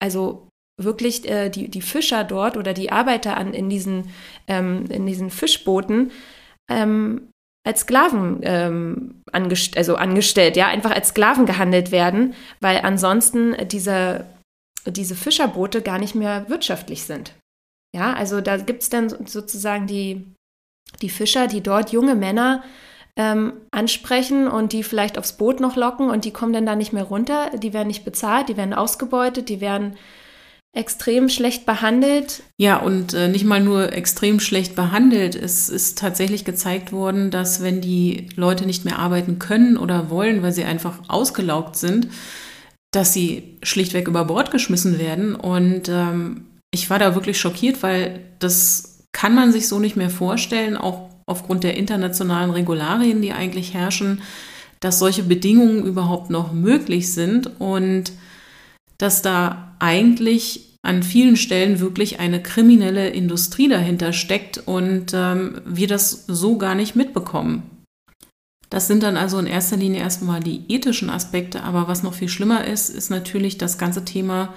also 0.03 0.49
wirklich 0.81 1.29
äh, 1.29 1.51
die, 1.51 1.69
die 1.69 1.83
Fischer 1.83 2.25
dort 2.25 2.57
oder 2.57 2.73
die 2.73 2.91
Arbeiter 2.91 3.37
an, 3.37 3.53
in, 3.53 3.69
diesen, 3.69 4.11
ähm, 4.49 4.87
in 4.91 5.07
diesen 5.07 5.31
Fischbooten 5.31 6.11
ähm, 6.71 7.29
als 7.67 7.81
Sklaven 7.81 8.41
ähm, 8.43 9.23
angest 9.33 9.77
also 9.77 9.97
angestellt, 9.97 10.57
ja, 10.57 10.69
einfach 10.69 10.93
als 10.93 11.09
Sklaven 11.09 11.45
gehandelt 11.45 11.93
werden, 11.93 12.35
weil 12.61 12.79
ansonsten 12.79 13.55
diese, 13.69 14.27
diese 14.87 15.15
Fischerboote 15.15 15.83
gar 15.83 15.99
nicht 15.99 16.15
mehr 16.15 16.49
wirtschaftlich 16.49 17.05
sind. 17.05 17.35
Ja, 17.95 18.15
also 18.15 18.41
da 18.41 18.57
gibt 18.57 18.83
es 18.83 18.89
dann 18.89 19.09
sozusagen 19.27 19.87
die, 19.87 20.25
die 21.03 21.11
Fischer, 21.11 21.47
die 21.47 21.63
dort 21.63 21.93
junge 21.93 22.15
Männer 22.15 22.63
ähm, 23.17 23.53
ansprechen 23.71 24.49
und 24.49 24.73
die 24.73 24.83
vielleicht 24.83 25.19
aufs 25.19 25.35
Boot 25.35 25.61
noch 25.61 25.77
locken 25.77 26.11
und 26.11 26.25
die 26.25 26.33
kommen 26.33 26.53
dann 26.53 26.67
da 26.67 26.77
nicht 26.77 26.93
mehr 26.93 27.05
runter, 27.05 27.51
die 27.59 27.73
werden 27.73 27.89
nicht 27.89 28.05
bezahlt, 28.05 28.49
die 28.49 28.57
werden 28.57 28.75
ausgebeutet, 28.75 29.49
die 29.49 29.61
werden 29.61 29.97
extrem 30.73 31.29
schlecht 31.29 31.67
behandelt. 31.67 32.43
Ja, 32.57 32.77
und 32.77 33.13
äh, 33.13 33.29
nicht 33.29 33.45
mal 33.45 33.61
nur 33.61 33.93
extrem 33.93 34.39
schlecht 34.39 34.77
behandelt. 34.77 35.35
Es 35.35 35.69
ist 35.69 35.99
tatsächlich 35.99 36.45
gezeigt 36.45 36.93
worden, 36.93 37.31
dass 37.31 37.61
wenn 37.63 37.81
die 37.81 38.29
Leute 38.37 38.67
nicht 38.67 38.85
mehr 38.85 38.99
arbeiten 38.99 39.39
können 39.41 39.77
oder 39.77 40.11
wollen, 40.11 40.43
weil 40.43 40.53
sie 40.53 40.65
einfach 40.65 41.01
ausgelaugt 41.09 41.77
sind, 41.77 42.09
dass 42.93 43.13
sie 43.13 43.59
schlichtweg 43.63 44.07
über 44.07 44.25
Bord 44.25 44.53
geschmissen 44.53 44.99
werden. 45.01 45.35
Und 45.35 45.89
ähm, 45.89 46.47
ich 46.71 46.89
war 46.89 47.01
da 47.01 47.17
wirklich 47.17 47.41
schockiert, 47.41 47.83
weil 47.83 48.21
das 48.39 48.90
kann 49.13 49.35
man 49.35 49.53
sich 49.53 49.69
so 49.69 49.79
nicht 49.79 49.97
mehr 49.97 50.11
vorstellen, 50.11 50.77
auch 50.77 51.11
aufgrund 51.27 51.65
der 51.65 51.77
internationalen 51.77 52.51
Regularien, 52.51 53.23
die 53.23 53.33
eigentlich 53.33 53.75
herrschen, 53.75 54.23
dass 54.81 54.99
solche 54.99 55.23
Bedingungen 55.23 55.85
überhaupt 55.85 56.31
noch 56.31 56.53
möglich 56.53 57.13
sind. 57.13 57.61
Und 57.61 58.13
dass 59.01 59.23
da 59.23 59.75
eigentlich 59.79 60.77
an 60.83 61.03
vielen 61.03 61.37
Stellen 61.37 61.81
wirklich 61.81 62.21
eine 62.21 62.43
kriminelle 62.43 63.09
Industrie 63.09 63.69
dahinter 63.69 64.13
steckt 64.13 64.59
und 64.59 65.13
ähm, 65.15 65.61
wir 65.65 65.89
das 65.89 66.25
so 66.27 66.59
gar 66.59 66.75
nicht 66.75 66.97
mitbekommen. 66.97 67.63
Das 68.69 68.87
sind 68.87 69.03
dann 69.03 69.17
also 69.17 69.39
in 69.39 69.47
erster 69.47 69.77
Linie 69.77 70.01
erstmal 70.01 70.41
die 70.41 70.63
ethischen 70.69 71.11
Aspekte, 71.11 71.65
aber 71.65 71.89
was 71.89 72.03
noch 72.03 72.15
viel 72.15 72.29
schlimmer 72.29 72.65
ist, 72.65 72.89
ist 72.89 73.11
natürlich 73.11 73.59
das 73.59 73.79
ganze 73.79 74.05
Thema, 74.05 74.55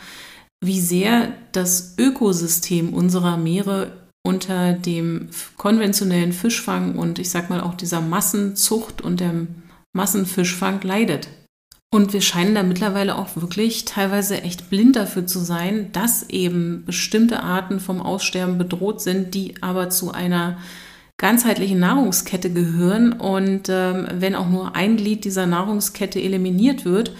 wie 0.63 0.79
sehr 0.79 1.33
das 1.51 1.95
Ökosystem 1.97 2.93
unserer 2.93 3.37
Meere 3.37 4.02
unter 4.25 4.73
dem 4.73 5.29
konventionellen 5.57 6.31
Fischfang 6.31 6.95
und 6.95 7.19
ich 7.19 7.29
sag 7.29 7.49
mal 7.49 7.61
auch 7.61 7.75
dieser 7.75 8.01
Massenzucht 8.01 9.01
und 9.01 9.19
dem 9.19 9.63
Massenfischfang 9.93 10.81
leidet. 10.81 11.27
Und 11.93 12.11
wir 12.11 12.21
scheinen 12.21 12.55
da 12.55 12.63
mittlerweile 12.63 13.15
auch 13.15 13.35
wirklich 13.35 13.85
teilweise 13.85 14.41
echt 14.41 14.71
blind 14.71 14.95
dafür 14.95 15.27
zu 15.27 15.39
sein, 15.39 15.91
dass 15.91 16.27
eben 16.29 16.85
bestimmte 16.85 17.43
Arten 17.43 17.79
vom 17.79 18.01
Aussterben 18.01 18.57
bedroht 18.57 18.99
sind, 18.99 19.35
die 19.35 19.61
aber 19.61 19.91
zu 19.91 20.11
einer 20.11 20.57
ganzheitlichen 21.17 21.79
Nahrungskette 21.79 22.51
gehören. 22.51 23.13
Und 23.13 23.69
ähm, 23.69 24.07
wenn 24.11 24.33
auch 24.33 24.49
nur 24.49 24.75
ein 24.75 24.97
Glied 24.97 25.23
dieser 25.23 25.45
Nahrungskette 25.45 26.19
eliminiert 26.19 26.83
wird 26.83 27.11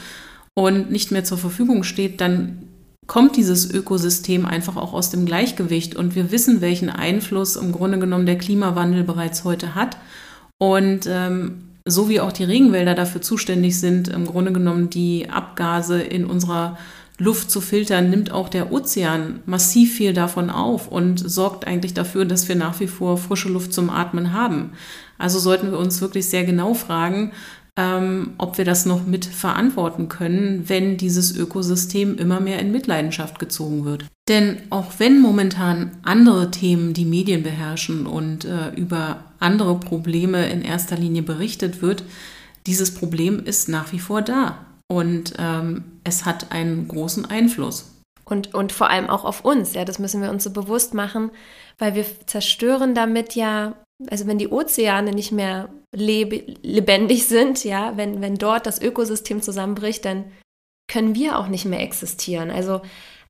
und 0.56 0.90
nicht 0.90 1.12
mehr 1.12 1.24
zur 1.24 1.38
Verfügung 1.38 1.84
steht, 1.84 2.20
dann 2.20 2.63
kommt 3.08 3.36
dieses 3.36 3.70
Ökosystem 3.70 4.46
einfach 4.46 4.76
auch 4.76 4.94
aus 4.94 5.10
dem 5.10 5.26
Gleichgewicht. 5.26 5.96
Und 5.96 6.16
wir 6.16 6.32
wissen, 6.32 6.62
welchen 6.62 6.90
Einfluss 6.90 7.56
im 7.56 7.72
Grunde 7.72 8.00
genommen 8.00 8.26
der 8.26 8.38
Klimawandel 8.38 9.04
bereits 9.04 9.44
heute 9.44 9.76
hat. 9.76 9.98
Und 10.58 11.08
ähm, 11.08 11.64
so 11.86 12.08
wie 12.10 12.22
auch 12.22 12.32
die 12.32 12.46
Regenwälder 12.46 12.96
dafür 12.96 13.22
zuständig 13.22 13.80
sind, 13.80 14.08
im 14.08 14.26
Grunde 14.26 14.54
genommen 14.54 14.90
die 14.90 15.30
Abgase 15.30 16.02
in 16.02 16.26
unserer 16.26 16.78
Luft 17.20 17.52
zu 17.52 17.62
filtern, 17.62 18.10
nimmt 18.10 18.32
auch 18.32 18.50
der 18.50 18.72
Ozean 18.72 19.42
massiv 19.46 19.96
viel 19.96 20.14
davon 20.14 20.50
auf 20.50 20.88
und 20.88 21.18
sorgt 21.18 21.68
eigentlich 21.68 21.94
dafür, 21.94 22.26
dass 22.26 22.48
wir 22.48 22.56
nach 22.56 22.80
wie 22.80 22.88
vor 22.88 23.18
frische 23.18 23.50
Luft 23.50 23.74
zum 23.74 23.90
Atmen 23.90 24.34
haben. 24.34 24.72
Also 25.18 25.40
sollten 25.40 25.72
wir 25.72 25.78
uns 25.78 26.02
wirklich 26.02 26.28
sehr 26.28 26.44
genau 26.44 26.74
fragen, 26.74 27.32
ähm, 27.78 28.34
ob 28.38 28.58
wir 28.58 28.66
das 28.66 28.86
noch 28.86 29.06
mit 29.06 29.26
verantworten 29.26 30.08
können, 30.08 30.70
wenn 30.70 30.98
dieses 30.98 31.36
Ökosystem 31.36 32.18
immer 32.18 32.40
mehr 32.40 32.60
in 32.60 32.72
Mitleidenschaft 32.72 33.40
gezogen 33.40 33.86
wird. 33.86 34.06
Denn 34.28 34.62
auch 34.70 34.94
wenn 35.00 35.20
momentan 35.20 35.98
andere 36.04 36.52
Themen 36.52 36.94
die 36.94 37.06
Medien 37.06 37.44
beherrschen 37.44 38.06
und 38.06 38.46
äh, 38.46 38.70
über 38.76 39.24
andere 39.40 39.80
Probleme 39.80 40.48
in 40.50 40.62
erster 40.62 40.96
Linie 40.96 41.24
berichtet 41.24 41.82
wird, 41.82 42.04
dieses 42.68 42.94
Problem 42.94 43.44
ist 43.44 43.68
nach 43.68 43.92
wie 43.92 44.00
vor 44.00 44.22
da 44.22 44.66
und 44.88 45.34
ähm, 45.40 45.84
es 46.04 46.26
hat 46.26 46.52
einen 46.52 46.88
großen 46.88 47.26
Einfluss. 47.26 47.90
Und, 48.26 48.54
und 48.54 48.72
vor 48.72 48.90
allem 48.90 49.10
auch 49.10 49.26
auf 49.26 49.44
uns, 49.44 49.74
ja, 49.74 49.84
das 49.84 50.00
müssen 50.00 50.22
wir 50.22 50.30
uns 50.30 50.46
so 50.46 50.52
bewusst 50.52 50.94
machen, 50.94 51.32
weil 51.78 51.96
wir 51.96 52.06
zerstören 52.26 52.96
damit 52.96 53.36
ja 53.36 53.74
also 54.08 54.28
wenn 54.28 54.38
die 54.38 54.50
Ozeane 54.50 55.12
nicht 55.12 55.32
mehr 55.32 55.70
leb 55.96 56.58
lebendig 56.64 57.26
sind, 57.28 57.64
ja, 57.64 57.96
wenn, 57.98 58.22
wenn 58.22 58.36
dort 58.36 58.66
das 58.66 58.82
Ökosystem 58.82 59.42
zusammenbricht, 59.42 60.06
dann 60.06 60.32
können 60.92 61.16
wir 61.16 61.38
auch 61.38 61.48
nicht 61.48 61.66
mehr 61.66 61.82
existieren. 61.82 62.52
Also 62.52 62.82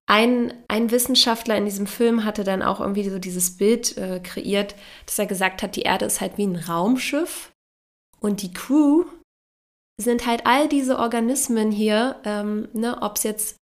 ein, 0.06 0.54
ein 0.68 0.92
Wissenschaftler 0.92 1.56
in 1.56 1.66
diesem 1.66 1.88
Film 1.88 2.26
hatte 2.26 2.44
dann 2.44 2.62
auch 2.62 2.82
irgendwie 2.82 3.08
so 3.10 3.20
dieses 3.20 3.58
Bild 3.58 3.98
äh, 3.98 4.20
kreiert, 4.20 4.76
dass 5.06 5.20
er 5.20 5.28
gesagt 5.28 5.64
hat, 5.64 5.76
die 5.76 5.84
Erde 5.84 6.06
ist 6.06 6.20
halt 6.20 6.38
wie 6.38 6.46
ein 6.46 6.58
Raumschiff 6.58 7.52
und 8.20 8.42
die 8.42 8.54
Crew 8.54 9.06
sind 10.02 10.26
halt 10.26 10.46
all 10.46 10.68
diese 10.68 10.98
Organismen 10.98 11.72
hier, 11.72 12.20
ähm, 12.26 12.68
ne, 12.74 13.02
ob 13.02 13.18
es 13.18 13.24
jetzt 13.24 13.58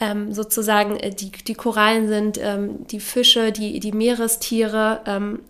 ähm, 0.00 0.32
sozusagen 0.32 0.96
äh, 0.96 1.14
die, 1.14 1.30
die 1.30 1.54
Korallen 1.54 2.08
sind, 2.08 2.38
ähm, 2.40 2.86
die 2.86 3.00
Fische, 3.00 3.52
die, 3.52 3.80
die 3.80 3.92
Meerestiere, 3.92 5.02
ähm, 5.06 5.44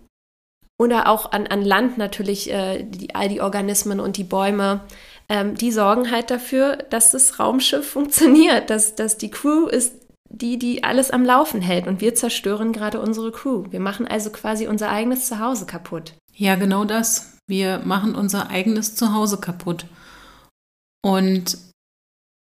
oder 0.79 1.07
auch 1.07 1.31
an, 1.31 1.45
an 1.45 1.61
Land 1.61 1.97
natürlich 1.97 2.51
äh, 2.51 2.83
die, 2.83 3.13
all 3.13 3.29
die 3.29 3.41
Organismen 3.41 3.99
und 3.99 4.17
die 4.17 4.23
Bäume, 4.23 4.81
ähm, 5.27 5.55
die 5.55 5.71
sorgen 5.71 6.09
halt 6.09 6.31
dafür, 6.31 6.77
dass 6.89 7.11
das 7.11 7.39
Raumschiff 7.39 7.87
funktioniert, 7.87 8.69
dass, 8.69 8.95
dass 8.95 9.17
die 9.17 9.29
Crew 9.29 9.67
ist 9.67 9.93
die, 10.31 10.57
die 10.57 10.83
alles 10.83 11.11
am 11.11 11.25
Laufen 11.25 11.61
hält 11.61 11.87
und 11.87 12.01
wir 12.01 12.15
zerstören 12.15 12.71
gerade 12.71 13.01
unsere 13.01 13.31
Crew. 13.31 13.65
Wir 13.71 13.79
machen 13.79 14.07
also 14.07 14.29
quasi 14.29 14.67
unser 14.67 14.89
eigenes 14.89 15.27
Zuhause 15.27 15.65
kaputt. 15.65 16.13
Ja, 16.35 16.55
genau 16.55 16.85
das. 16.85 17.37
Wir 17.47 17.79
machen 17.79 18.15
unser 18.15 18.49
eigenes 18.49 18.95
Zuhause 18.95 19.39
kaputt. 19.39 19.85
Und 21.01 21.57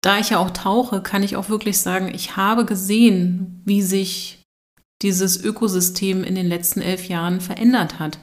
da 0.02 0.18
ich 0.18 0.30
ja 0.30 0.38
auch 0.38 0.50
tauche, 0.50 1.02
kann 1.02 1.22
ich 1.22 1.36
auch 1.36 1.48
wirklich 1.48 1.80
sagen, 1.80 2.12
ich 2.14 2.36
habe 2.36 2.66
gesehen, 2.66 3.62
wie 3.64 3.82
sich 3.82 4.37
dieses 5.02 5.42
Ökosystem 5.42 6.24
in 6.24 6.34
den 6.34 6.48
letzten 6.48 6.80
elf 6.80 7.08
Jahren 7.08 7.40
verändert 7.40 7.98
hat. 7.98 8.18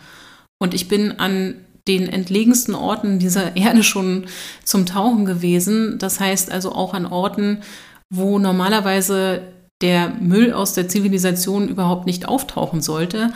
Und 0.59 0.73
ich 0.73 0.87
bin 0.87 1.19
an 1.19 1.55
den 1.87 2.09
entlegensten 2.09 2.75
Orten 2.75 3.19
dieser 3.19 3.55
Erde 3.57 3.83
schon 3.83 4.25
zum 4.63 4.85
Tauchen 4.85 5.25
gewesen. 5.25 5.97
Das 5.99 6.19
heißt 6.19 6.51
also 6.51 6.71
auch 6.71 6.93
an 6.93 7.05
Orten, 7.05 7.61
wo 8.09 8.39
normalerweise 8.39 9.41
der 9.81 10.09
Müll 10.09 10.53
aus 10.53 10.73
der 10.73 10.87
Zivilisation 10.87 11.67
überhaupt 11.67 12.05
nicht 12.05 12.27
auftauchen 12.27 12.81
sollte. 12.81 13.33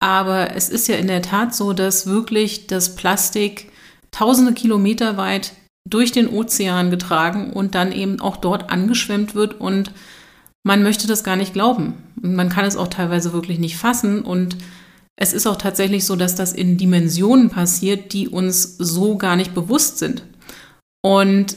Aber 0.00 0.56
es 0.56 0.68
ist 0.68 0.88
ja 0.88 0.96
in 0.96 1.06
der 1.06 1.22
Tat 1.22 1.54
so, 1.54 1.72
dass 1.72 2.06
wirklich 2.06 2.66
das 2.66 2.96
Plastik 2.96 3.70
tausende 4.10 4.52
Kilometer 4.52 5.16
weit 5.16 5.52
durch 5.88 6.12
den 6.12 6.28
Ozean 6.28 6.90
getragen 6.90 7.52
und 7.52 7.74
dann 7.74 7.92
eben 7.92 8.20
auch 8.20 8.36
dort 8.36 8.70
angeschwemmt 8.70 9.34
wird 9.34 9.60
und 9.60 9.92
man 10.64 10.82
möchte 10.82 11.06
das 11.06 11.24
gar 11.24 11.36
nicht 11.36 11.52
glauben. 11.52 11.94
Man 12.22 12.48
kann 12.48 12.64
es 12.64 12.76
auch 12.76 12.88
teilweise 12.88 13.32
wirklich 13.32 13.58
nicht 13.58 13.76
fassen 13.76 14.22
und 14.22 14.56
es 15.16 15.32
ist 15.32 15.46
auch 15.46 15.56
tatsächlich 15.56 16.06
so, 16.06 16.16
dass 16.16 16.34
das 16.34 16.52
in 16.52 16.78
Dimensionen 16.78 17.50
passiert, 17.50 18.12
die 18.12 18.28
uns 18.28 18.76
so 18.78 19.18
gar 19.18 19.36
nicht 19.36 19.54
bewusst 19.54 19.98
sind. 19.98 20.24
Und 21.04 21.56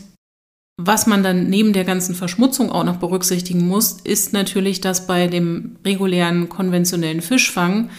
was 0.78 1.08
man 1.08 1.23
dann 1.23 1.49
neben 1.49 1.71
der 1.71 1.86
ganzen 1.86 2.15
Verschmutzung 2.15 2.69
auch 2.69 2.84
noch 2.84 2.97
berücksichtigen 2.97 3.65
muss, 3.65 3.93
ist 4.04 4.34
natürlich, 4.34 4.82
dass 4.82 5.08
bei 5.08 5.28
dem 5.28 5.78
regulären 5.86 6.49
konventionellen 6.49 7.21
Fischfang 7.21 7.89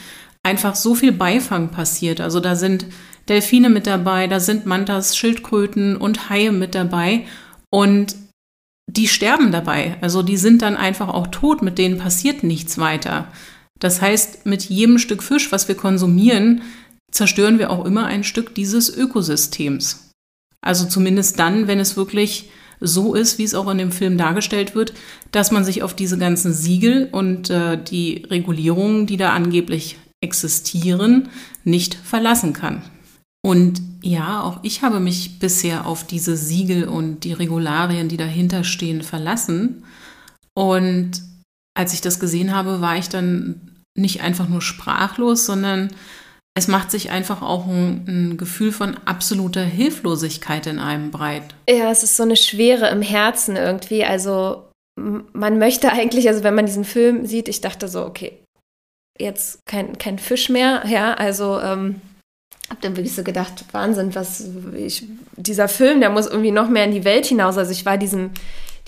einfach 0.43 0.75
so 0.75 0.95
viel 0.95 1.13
Beifang 1.13 1.71
passiert. 1.71 2.21
Also 2.21 2.39
da 2.39 2.55
sind 2.55 2.87
Delfine 3.29 3.71
mit 3.71 3.87
dabei, 3.87 4.27
da 4.27 4.41
sind 4.41 4.67
Mantas, 4.67 5.17
Schildkröten 5.17 5.97
und 5.97 6.29
Haie 6.29 6.53
mit 6.53 6.75
dabei. 6.75 7.27
Und 7.71 8.15
die 8.87 9.09
sterben 9.09 9.53
dabei. 9.53 9.97
Also 10.01 10.23
die 10.23 10.37
sind 10.37 10.63
dann 10.63 10.77
einfach 10.77 11.09
auch 11.09 11.27
tot, 11.29 11.63
mit 11.63 11.79
denen 11.79 11.99
passiert 11.99 12.43
nichts 12.43 12.79
weiter. 12.79 13.29
Das 13.79 14.01
heißt, 14.01 14.47
mit 14.47 14.65
jedem 14.65 14.99
Stück 14.99 15.23
Fisch, 15.23 15.53
was 15.53 15.69
wir 15.69 15.75
konsumieren, 15.75 16.63
zerstören 17.11 17.59
wir 17.59 17.71
auch 17.71 17.85
immer 17.85 18.07
ein 18.07 18.25
Stück 18.25 18.55
dieses 18.55 18.95
Ökosystems. 18.95 20.11
Also 20.61 20.87
zumindest 20.87 21.39
dann, 21.39 21.67
wenn 21.67 21.79
es 21.79 21.97
wirklich 21.97 22.51
so 22.81 23.15
ist, 23.15 23.39
wie 23.39 23.45
es 23.45 23.55
auch 23.55 23.69
in 23.71 23.79
dem 23.79 23.93
Film 23.93 24.19
dargestellt 24.19 24.75
wird, 24.75 24.93
dass 25.33 25.51
man 25.51 25.65
sich 25.65 25.83
auf 25.83 25.95
diese 25.95 26.19
ganzen 26.19 26.53
Siegel 26.53 27.09
und 27.11 27.51
äh, 27.51 27.83
die 27.83 28.27
Regulierungen, 28.29 29.07
die 29.07 29.17
da 29.17 29.33
angeblich 29.33 29.99
existieren, 30.21 31.29
nicht 31.65 31.95
verlassen 31.95 32.53
kann. 32.53 32.83
Und 33.43 33.81
ja, 34.07 34.41
auch 34.43 34.61
ich 34.63 34.83
habe 34.83 35.01
mich 35.01 35.41
bisher 35.41 35.85
auf 35.85 36.05
diese 36.05 36.37
Siegel 36.37 36.87
und 36.87 37.25
die 37.25 37.33
Regularien, 37.33 38.09
die 38.09 38.17
dahinter 38.17 38.63
stehen, 38.63 39.03
verlassen. 39.03 39.85
Und 40.55 41.23
als 41.77 41.93
ich 41.93 42.03
das 42.03 42.21
gesehen 42.21 42.55
habe, 42.55 42.81
war 42.81 42.97
ich 42.97 43.09
dann 43.09 43.83
nicht 43.99 44.23
einfach 44.23 44.49
nur 44.49 44.63
sprachlos, 44.63 45.45
sondern 45.45 45.91
es 46.55 46.69
macht 46.69 46.93
sich 46.93 47.11
einfach 47.11 47.43
auch 47.43 47.67
ein, 47.67 48.05
ein, 48.07 48.37
Gefühl 48.37 48.71
von 48.71 48.97
absoluter 49.07 49.65
Hilflosigkeit 49.65 50.69
in 50.69 50.79
einem 50.79 51.11
breit. 51.11 51.55
Ja, 51.69 51.91
es 51.91 52.05
ist 52.05 52.17
so 52.17 52.23
eine 52.23 52.37
Schwere 52.37 52.89
im 52.91 53.03
Herzen 53.03 53.57
irgendwie. 53.57 54.05
Also 54.05 54.69
man 54.99 55.59
möchte 55.59 55.91
eigentlich, 55.91 56.29
also 56.29 56.45
wenn 56.45 56.55
man 56.55 56.67
diesen 56.67 56.85
Film 56.85 57.27
sieht, 57.27 57.49
ich 57.49 57.61
dachte 57.61 57.89
so, 57.89 58.07
okay, 58.07 58.39
jetzt 59.19 59.59
kein, 59.67 59.99
kein 59.99 60.21
Fisch 60.21 60.49
mehr, 60.49 60.85
ja, 60.87 61.15
also 61.15 61.61
ähm, 61.61 62.01
habe 62.69 62.81
dann 62.81 62.97
wirklich 62.97 63.15
so 63.15 63.23
gedacht, 63.23 63.65
Wahnsinn, 63.73 64.15
was 64.15 64.49
ich, 64.77 65.05
dieser 65.37 65.69
Film, 65.69 66.01
der 66.01 66.11
muss 66.11 66.27
irgendwie 66.27 66.51
noch 66.51 66.69
mehr 66.69 66.85
in 66.85 66.93
die 66.93 67.05
Welt 67.05 67.27
hinaus. 67.27 67.59
Also 67.59 67.73
ich 67.73 67.87
war 67.87 67.97
diesem, 67.97 68.31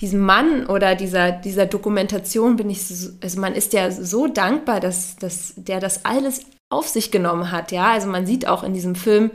diesem 0.01 0.19
Mann 0.19 0.65
oder 0.65 0.95
dieser, 0.95 1.31
dieser 1.31 1.65
Dokumentation 1.65 2.55
bin 2.55 2.69
ich, 2.69 2.85
so, 2.85 3.11
also 3.21 3.39
man 3.39 3.55
ist 3.55 3.73
ja 3.73 3.91
so 3.91 4.27
dankbar, 4.27 4.79
dass, 4.79 5.15
dass 5.17 5.53
der 5.55 5.79
das 5.79 6.05
alles 6.05 6.41
auf 6.69 6.87
sich 6.87 7.11
genommen 7.11 7.51
hat, 7.51 7.71
ja. 7.71 7.91
Also 7.91 8.07
man 8.07 8.25
sieht 8.25 8.47
auch 8.47 8.63
in 8.63 8.73
diesem 8.73 8.95
Film, 8.95 9.31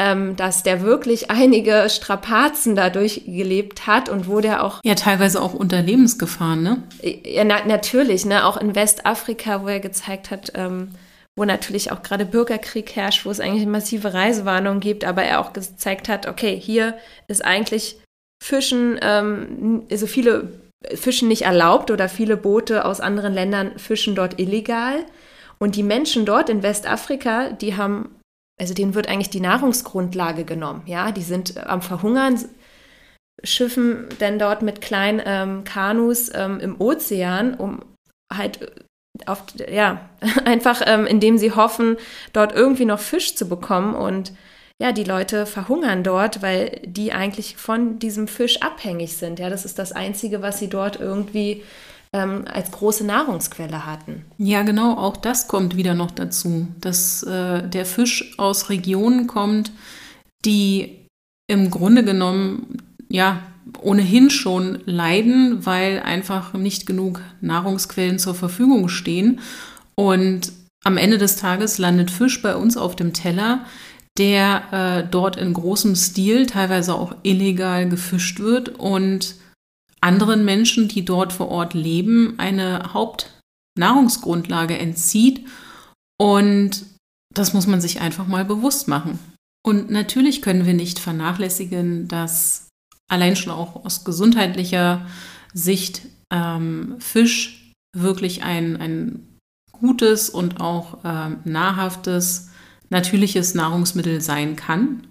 ähm, 0.00 0.36
dass 0.36 0.62
der 0.62 0.82
wirklich 0.82 1.30
einige 1.30 1.88
Strapazen 1.88 2.76
dadurch 2.76 3.24
gelebt 3.26 3.86
hat 3.86 4.08
und 4.08 4.28
wo 4.28 4.40
der 4.40 4.64
auch. 4.64 4.80
Ja, 4.84 4.94
teilweise 4.94 5.42
auch 5.42 5.54
unter 5.54 5.82
Lebensgefahren, 5.82 6.62
ne? 6.62 6.82
Ja, 7.24 7.44
na, 7.44 7.64
natürlich, 7.66 8.24
ne? 8.24 8.44
Auch 8.46 8.56
in 8.56 8.74
Westafrika, 8.74 9.62
wo 9.62 9.68
er 9.68 9.80
gezeigt 9.80 10.30
hat, 10.30 10.52
ähm, 10.54 10.92
wo 11.38 11.44
natürlich 11.44 11.92
auch 11.92 12.02
gerade 12.02 12.26
Bürgerkrieg 12.26 12.94
herrscht, 12.96 13.24
wo 13.24 13.30
es 13.30 13.40
eigentlich 13.40 13.66
massive 13.66 14.12
Reisewarnungen 14.12 14.80
gibt, 14.80 15.04
aber 15.04 15.22
er 15.22 15.40
auch 15.40 15.52
gezeigt 15.52 16.08
hat, 16.08 16.26
okay, 16.26 16.58
hier 16.58 16.98
ist 17.28 17.44
eigentlich 17.44 18.00
Fischen, 18.42 18.98
ähm, 19.02 19.84
also 19.90 20.06
viele 20.06 20.52
Fischen 20.94 21.28
nicht 21.28 21.42
erlaubt 21.42 21.90
oder 21.90 22.08
viele 22.08 22.36
Boote 22.36 22.84
aus 22.84 23.00
anderen 23.00 23.34
Ländern 23.34 23.78
fischen 23.78 24.14
dort 24.14 24.38
illegal. 24.38 25.04
Und 25.58 25.74
die 25.74 25.82
Menschen 25.82 26.24
dort 26.24 26.48
in 26.50 26.62
Westafrika, 26.62 27.50
die 27.50 27.76
haben, 27.76 28.16
also 28.60 28.74
denen 28.74 28.94
wird 28.94 29.08
eigentlich 29.08 29.30
die 29.30 29.40
Nahrungsgrundlage 29.40 30.44
genommen. 30.44 30.82
Ja, 30.86 31.10
die 31.10 31.22
sind 31.22 31.56
am 31.66 31.82
Verhungern, 31.82 32.38
schiffen 33.42 34.08
denn 34.20 34.38
dort 34.38 34.62
mit 34.62 34.80
kleinen 34.80 35.20
ähm, 35.24 35.64
Kanus 35.64 36.30
ähm, 36.34 36.60
im 36.60 36.80
Ozean, 36.80 37.54
um 37.54 37.84
halt 38.32 38.87
auf, 39.26 39.44
ja, 39.70 40.00
einfach 40.44 40.82
ähm, 40.86 41.06
indem 41.06 41.38
sie 41.38 41.52
hoffen, 41.52 41.96
dort 42.32 42.52
irgendwie 42.52 42.84
noch 42.84 43.00
Fisch 43.00 43.34
zu 43.34 43.48
bekommen 43.48 43.94
und 43.94 44.32
ja, 44.80 44.92
die 44.92 45.04
Leute 45.04 45.44
verhungern 45.44 46.04
dort, 46.04 46.40
weil 46.40 46.80
die 46.84 47.12
eigentlich 47.12 47.56
von 47.56 47.98
diesem 47.98 48.28
Fisch 48.28 48.62
abhängig 48.62 49.16
sind. 49.16 49.40
Ja, 49.40 49.50
das 49.50 49.64
ist 49.64 49.78
das 49.78 49.90
Einzige, 49.90 50.40
was 50.40 50.60
sie 50.60 50.68
dort 50.68 51.00
irgendwie 51.00 51.64
ähm, 52.12 52.44
als 52.50 52.70
große 52.70 53.04
Nahrungsquelle 53.04 53.86
hatten. 53.86 54.24
Ja, 54.38 54.62
genau, 54.62 54.94
auch 54.94 55.16
das 55.16 55.48
kommt 55.48 55.76
wieder 55.76 55.94
noch 55.94 56.12
dazu, 56.12 56.68
dass 56.80 57.22
äh, 57.24 57.66
der 57.68 57.86
Fisch 57.86 58.38
aus 58.38 58.70
Regionen 58.70 59.26
kommt, 59.26 59.72
die 60.44 61.06
im 61.48 61.70
Grunde 61.70 62.04
genommen 62.04 62.78
ja 63.08 63.42
ohnehin 63.80 64.30
schon 64.30 64.80
leiden, 64.84 65.64
weil 65.66 66.00
einfach 66.00 66.52
nicht 66.54 66.86
genug 66.86 67.20
Nahrungsquellen 67.40 68.18
zur 68.18 68.34
Verfügung 68.34 68.88
stehen. 68.88 69.40
Und 69.94 70.52
am 70.84 70.96
Ende 70.96 71.18
des 71.18 71.36
Tages 71.36 71.78
landet 71.78 72.10
Fisch 72.10 72.40
bei 72.40 72.56
uns 72.56 72.76
auf 72.76 72.96
dem 72.96 73.12
Teller, 73.12 73.64
der 74.16 74.72
äh, 74.72 75.10
dort 75.10 75.36
in 75.36 75.52
großem 75.52 75.94
Stil, 75.96 76.46
teilweise 76.46 76.94
auch 76.94 77.14
illegal 77.22 77.88
gefischt 77.88 78.40
wird 78.40 78.70
und 78.70 79.36
anderen 80.00 80.44
Menschen, 80.44 80.88
die 80.88 81.04
dort 81.04 81.32
vor 81.32 81.48
Ort 81.48 81.74
leben, 81.74 82.34
eine 82.38 82.92
Hauptnahrungsgrundlage 82.92 84.78
entzieht. 84.78 85.46
Und 86.20 86.86
das 87.34 87.54
muss 87.54 87.66
man 87.66 87.80
sich 87.80 88.00
einfach 88.00 88.26
mal 88.26 88.44
bewusst 88.44 88.88
machen. 88.88 89.18
Und 89.64 89.90
natürlich 89.90 90.42
können 90.42 90.66
wir 90.66 90.74
nicht 90.74 90.98
vernachlässigen, 90.98 92.08
dass 92.08 92.67
allein 93.08 93.36
schon 93.36 93.52
auch 93.52 93.84
aus 93.84 94.04
gesundheitlicher 94.04 95.06
Sicht 95.54 96.02
ähm, 96.30 96.96
Fisch 96.98 97.72
wirklich 97.96 98.42
ein, 98.42 98.76
ein 98.76 99.38
gutes 99.72 100.28
und 100.30 100.60
auch 100.60 100.98
ähm, 101.04 101.38
nahrhaftes, 101.44 102.50
natürliches 102.90 103.54
Nahrungsmittel 103.54 104.20
sein 104.20 104.56
kann. 104.56 105.06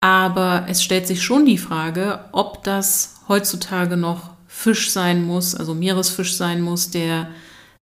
Aber 0.00 0.66
es 0.68 0.82
stellt 0.82 1.06
sich 1.06 1.22
schon 1.22 1.46
die 1.46 1.58
Frage, 1.58 2.20
ob 2.32 2.62
das 2.64 3.20
heutzutage 3.28 3.96
noch 3.96 4.30
Fisch 4.46 4.90
sein 4.90 5.24
muss, 5.24 5.54
also 5.54 5.74
Meeresfisch 5.74 6.36
sein 6.36 6.60
muss, 6.60 6.90
der 6.90 7.28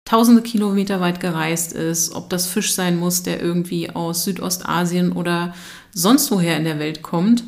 tausende 0.05 0.41
Kilometer 0.41 0.99
weit 0.99 1.19
gereist 1.19 1.71
ist, 1.73 2.13
ob 2.13 2.29
das 2.29 2.47
Fisch 2.47 2.73
sein 2.73 2.97
muss, 2.97 3.23
der 3.23 3.41
irgendwie 3.41 3.91
aus 3.91 4.23
Südostasien 4.23 5.11
oder 5.11 5.53
sonst 5.93 6.31
woher 6.31 6.57
in 6.57 6.65
der 6.65 6.79
Welt 6.79 7.03
kommt 7.03 7.43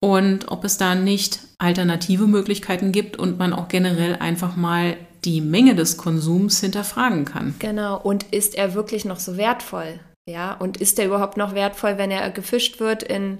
und 0.00 0.48
ob 0.48 0.64
es 0.64 0.78
da 0.78 0.94
nicht 0.94 1.40
alternative 1.58 2.26
Möglichkeiten 2.26 2.92
gibt 2.92 3.18
und 3.18 3.38
man 3.38 3.52
auch 3.52 3.68
generell 3.68 4.16
einfach 4.16 4.56
mal 4.56 4.96
die 5.24 5.40
Menge 5.40 5.74
des 5.74 5.96
Konsums 5.96 6.60
hinterfragen 6.60 7.24
kann. 7.24 7.54
Genau, 7.58 8.00
und 8.00 8.24
ist 8.32 8.54
er 8.54 8.74
wirklich 8.74 9.04
noch 9.04 9.18
so 9.18 9.36
wertvoll? 9.36 9.98
Ja, 10.28 10.54
und 10.54 10.76
ist 10.76 10.98
er 10.98 11.06
überhaupt 11.06 11.36
noch 11.36 11.54
wertvoll, 11.54 11.98
wenn 11.98 12.10
er 12.10 12.30
gefischt 12.30 12.80
wird 12.80 13.02
in, 13.02 13.38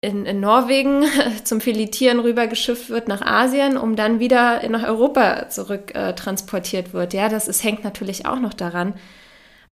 in, 0.00 0.26
in 0.26 0.40
Norwegen, 0.40 1.04
zum 1.44 1.60
Filetieren 1.60 2.20
rübergeschifft 2.20 2.90
wird 2.90 3.08
nach 3.08 3.22
Asien, 3.22 3.76
um 3.76 3.96
dann 3.96 4.20
wieder 4.20 4.68
nach 4.68 4.84
Europa 4.84 5.48
zurück 5.48 5.94
äh, 5.94 6.14
transportiert 6.14 6.92
wird? 6.92 7.14
Ja, 7.14 7.28
das 7.28 7.48
ist, 7.48 7.64
hängt 7.64 7.84
natürlich 7.84 8.26
auch 8.26 8.40
noch 8.40 8.54
daran. 8.54 8.94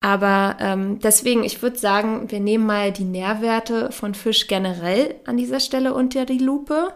Aber 0.04 0.58
ähm, 0.60 1.00
deswegen, 1.00 1.46
ich 1.46 1.62
würde 1.62 1.80
sagen, 1.80 2.30
wir 2.30 2.42
nehmen 2.42 2.66
mal 2.66 2.92
die 2.92 3.06
Nährwerte 3.06 3.89
von 3.94 4.16
Fisch 4.16 4.48
generell 4.48 5.16
an 5.24 5.38
dieser 5.38 5.62
Stelle 5.62 5.94
unter 5.94 6.26
die 6.26 6.39
Lupe 6.39 6.92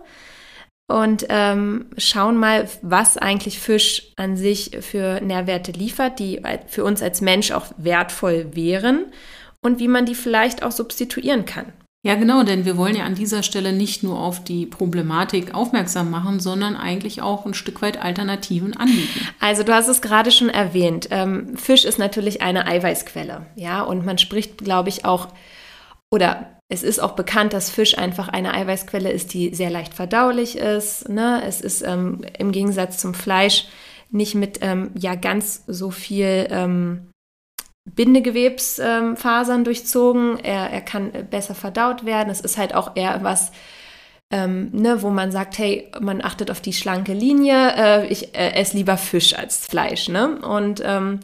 und 0.87 1.25
ähm, 1.29 1.85
schauen 1.97 2.35
mal, 2.35 2.67
was 2.81 3.17
eigentlich 3.17 3.59
Fisch 3.59 4.11
an 4.17 4.35
sich 4.35 4.79
für 4.81 5.21
Nährwerte 5.21 5.71
liefert, 5.71 6.19
die 6.19 6.41
für 6.67 6.83
uns 6.83 7.01
als 7.01 7.21
Mensch 7.21 7.51
auch 7.51 7.67
wertvoll 7.77 8.47
wären 8.51 9.05
und 9.61 9.79
wie 9.79 9.87
man 9.87 10.05
die 10.05 10.15
vielleicht 10.15 10.61
auch 10.61 10.71
substituieren 10.71 11.45
kann. 11.45 11.71
Ja, 12.07 12.15
genau, 12.15 12.43
denn 12.43 12.63
wir 12.63 12.77
wollen 12.77 12.95
ja 12.95 13.03
an 13.03 13.15
dieser 13.15 13.43
Stelle 13.43 13.73
nicht 13.73 14.01
nur 14.01 14.17
auf 14.17 14.41
die 14.41 14.65
Problematik 14.65 15.53
aufmerksam 15.53 16.09
machen, 16.09 16.39
sondern 16.39 16.77
eigentlich 16.77 17.21
auch 17.21 17.45
ein 17.45 17.53
Stück 17.53 17.81
weit 17.81 18.01
Alternativen 18.01 18.77
anbieten. 18.77 19.27
Also 19.41 19.63
du 19.63 19.73
hast 19.73 19.89
es 19.89 20.01
gerade 20.01 20.31
schon 20.31 20.47
erwähnt. 20.47 21.09
Ähm, 21.11 21.57
Fisch 21.57 21.83
ist 21.83 21.99
natürlich 21.99 22.41
eine 22.41 22.65
Eiweißquelle, 22.65 23.47
ja, 23.55 23.81
und 23.81 24.05
man 24.05 24.17
spricht, 24.17 24.57
glaube 24.59 24.87
ich, 24.87 25.03
auch 25.03 25.27
oder 26.09 26.61
es 26.69 26.81
ist 26.81 26.99
auch 26.99 27.11
bekannt, 27.11 27.51
dass 27.51 27.69
Fisch 27.69 27.97
einfach 27.97 28.29
eine 28.29 28.53
Eiweißquelle 28.53 29.11
ist, 29.11 29.33
die 29.33 29.53
sehr 29.53 29.69
leicht 29.69 29.93
verdaulich 29.93 30.57
ist. 30.57 31.09
Ne? 31.09 31.41
Es 31.45 31.59
ist 31.59 31.81
ähm, 31.81 32.21
im 32.39 32.53
Gegensatz 32.53 32.99
zum 32.99 33.15
Fleisch 33.15 33.67
nicht 34.11 34.33
mit 34.33 34.59
ähm, 34.61 34.91
ja 34.97 35.15
ganz 35.15 35.65
so 35.67 35.91
viel 35.91 36.47
ähm, 36.51 37.09
Bindegewebsfasern 37.95 39.59
ähm, 39.59 39.63
durchzogen. 39.63 40.39
Er, 40.39 40.69
er 40.69 40.81
kann 40.81 41.11
besser 41.29 41.55
verdaut 41.55 42.05
werden. 42.05 42.29
Es 42.29 42.41
ist 42.41 42.57
halt 42.57 42.75
auch 42.75 42.95
eher 42.95 43.23
was, 43.23 43.51
ähm, 44.31 44.69
ne, 44.73 45.01
wo 45.01 45.09
man 45.09 45.31
sagt, 45.31 45.57
hey, 45.57 45.89
man 45.99 46.21
achtet 46.21 46.51
auf 46.51 46.61
die 46.61 46.73
schlanke 46.73 47.13
Linie. 47.13 47.73
Äh, 47.75 48.07
ich 48.07 48.35
äh, 48.35 48.51
esse 48.51 48.77
lieber 48.77 48.97
Fisch 48.97 49.33
als 49.33 49.65
Fleisch. 49.65 50.09
Ne? 50.09 50.37
Und 50.39 50.81
ähm, 50.83 51.21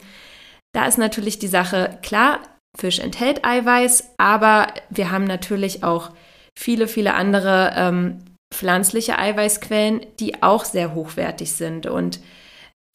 da 0.74 0.88
ist 0.88 0.98
natürlich 0.98 1.40
die 1.40 1.48
Sache 1.48 2.00
klar, 2.02 2.40
Fisch 2.76 3.00
enthält 3.00 3.46
Eiweiß, 3.46 4.16
aber 4.18 4.68
wir 4.90 5.12
haben 5.12 5.26
natürlich 5.26 5.84
auch 5.84 6.10
viele, 6.58 6.88
viele 6.88 7.14
andere 7.14 7.74
ähm, 7.76 8.24
pflanzliche 8.52 9.20
Eiweißquellen, 9.20 10.06
die 10.20 10.42
auch 10.42 10.66
sehr 10.66 10.96
hochwertig 10.96 11.54
sind. 11.54 11.86
Und 11.86 12.20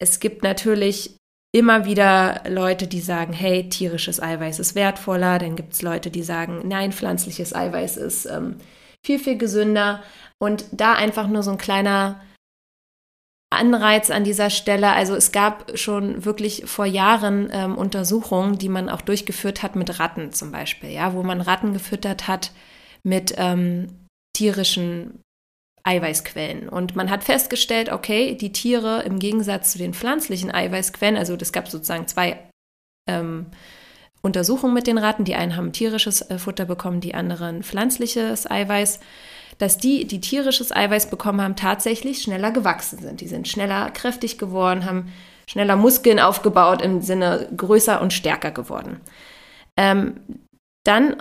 es 0.01 0.19
gibt 0.19 0.43
natürlich 0.43 1.18
immer 1.51 1.85
wieder 1.85 2.43
Leute, 2.47 2.87
die 2.87 3.01
sagen, 3.01 3.33
hey, 3.33 3.69
tierisches 3.69 4.21
Eiweiß 4.21 4.59
ist 4.59 4.75
wertvoller. 4.75 5.39
Dann 5.39 5.55
gibt 5.55 5.73
es 5.73 5.81
Leute, 5.81 6.11
die 6.11 6.23
sagen, 6.23 6.67
nein, 6.67 6.91
pflanzliches 6.91 7.55
Eiweiß 7.55 7.97
ist 7.97 8.25
ähm, 8.25 8.57
viel, 9.03 9.19
viel 9.19 9.37
gesünder. 9.37 10.03
Und 10.39 10.65
da 10.71 10.93
einfach 10.93 11.27
nur 11.27 11.43
so 11.43 11.51
ein 11.51 11.57
kleiner 11.57 12.21
Anreiz 13.51 14.11
an 14.11 14.23
dieser 14.23 14.51
Stelle. 14.51 14.91
Also 14.91 15.15
es 15.15 15.31
gab 15.31 15.77
schon 15.77 16.23
wirklich 16.23 16.63
vor 16.65 16.85
Jahren 16.85 17.49
ähm, 17.51 17.75
Untersuchungen, 17.75 18.59
die 18.59 18.69
man 18.69 18.89
auch 18.89 19.01
durchgeführt 19.01 19.63
hat 19.63 19.75
mit 19.75 19.99
Ratten 19.99 20.31
zum 20.31 20.51
Beispiel, 20.51 20.91
ja, 20.91 21.13
wo 21.13 21.23
man 21.23 21.41
Ratten 21.41 21.73
gefüttert 21.73 22.27
hat 22.27 22.51
mit 23.03 23.33
ähm, 23.37 24.07
tierischen 24.33 25.21
Eiweißquellen. 25.89 26.69
Und 26.69 26.95
man 26.95 27.09
hat 27.09 27.23
festgestellt, 27.23 27.91
okay, 27.91 28.35
die 28.35 28.51
Tiere 28.51 29.01
im 29.01 29.17
Gegensatz 29.17 29.71
zu 29.71 29.79
den 29.79 29.95
pflanzlichen 29.95 30.53
Eiweißquellen, 30.53 31.17
also 31.17 31.35
es 31.35 31.51
gab 31.51 31.67
sozusagen 31.67 32.07
zwei 32.07 32.37
ähm, 33.09 33.47
Untersuchungen 34.21 34.75
mit 34.75 34.85
den 34.85 34.99
Ratten. 34.99 35.25
Die 35.25 35.33
einen 35.33 35.55
haben 35.55 35.73
tierisches 35.73 36.21
äh, 36.29 36.37
Futter 36.37 36.65
bekommen, 36.65 37.01
die 37.01 37.15
anderen 37.15 37.63
pflanzliches 37.63 38.49
Eiweiß. 38.49 38.99
Dass 39.57 39.77
die, 39.77 40.05
die 40.05 40.21
tierisches 40.21 40.71
Eiweiß 40.73 41.09
bekommen 41.09 41.41
haben, 41.41 41.55
tatsächlich 41.55 42.21
schneller 42.21 42.51
gewachsen 42.51 42.99
sind. 42.99 43.19
Die 43.19 43.27
sind 43.27 43.47
schneller 43.47 43.89
kräftig 43.89 44.37
geworden, 44.37 44.85
haben 44.85 45.11
schneller 45.47 45.75
Muskeln 45.75 46.19
aufgebaut, 46.19 46.81
im 46.81 47.01
Sinne 47.01 47.49
größer 47.57 47.99
und 47.99 48.13
stärker 48.13 48.51
geworden. 48.51 49.01
Ähm, 49.75 50.21
dann 50.85 51.17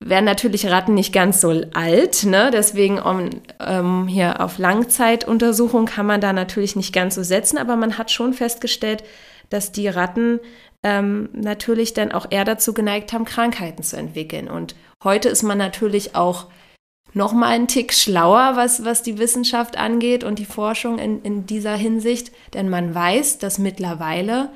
werden 0.00 0.24
natürlich 0.24 0.66
Ratten 0.66 0.94
nicht 0.94 1.12
ganz 1.12 1.40
so 1.40 1.62
alt, 1.72 2.24
ne? 2.24 2.50
deswegen 2.52 2.98
um, 2.98 3.30
ähm, 3.60 4.06
hier 4.08 4.40
auf 4.40 4.58
Langzeituntersuchung 4.58 5.86
kann 5.86 6.06
man 6.06 6.20
da 6.20 6.32
natürlich 6.32 6.76
nicht 6.76 6.92
ganz 6.92 7.14
so 7.14 7.22
setzen, 7.22 7.58
aber 7.58 7.76
man 7.76 7.98
hat 7.98 8.10
schon 8.10 8.34
festgestellt, 8.34 9.04
dass 9.50 9.72
die 9.72 9.88
Ratten 9.88 10.40
ähm, 10.82 11.28
natürlich 11.32 11.94
dann 11.94 12.12
auch 12.12 12.26
eher 12.30 12.44
dazu 12.44 12.74
geneigt 12.74 13.12
haben, 13.12 13.24
Krankheiten 13.24 13.82
zu 13.82 13.96
entwickeln. 13.96 14.48
Und 14.48 14.74
heute 15.02 15.28
ist 15.28 15.42
man 15.42 15.58
natürlich 15.58 16.14
auch 16.14 16.46
noch 17.12 17.32
mal 17.32 17.48
einen 17.48 17.66
Tick 17.66 17.94
schlauer, 17.94 18.52
was, 18.56 18.84
was 18.84 19.02
die 19.02 19.18
Wissenschaft 19.18 19.78
angeht 19.78 20.22
und 20.22 20.38
die 20.38 20.44
Forschung 20.44 20.98
in, 20.98 21.22
in 21.22 21.46
dieser 21.46 21.74
Hinsicht, 21.74 22.30
denn 22.52 22.68
man 22.68 22.94
weiß, 22.94 23.38
dass 23.38 23.58
mittlerweile 23.58 24.50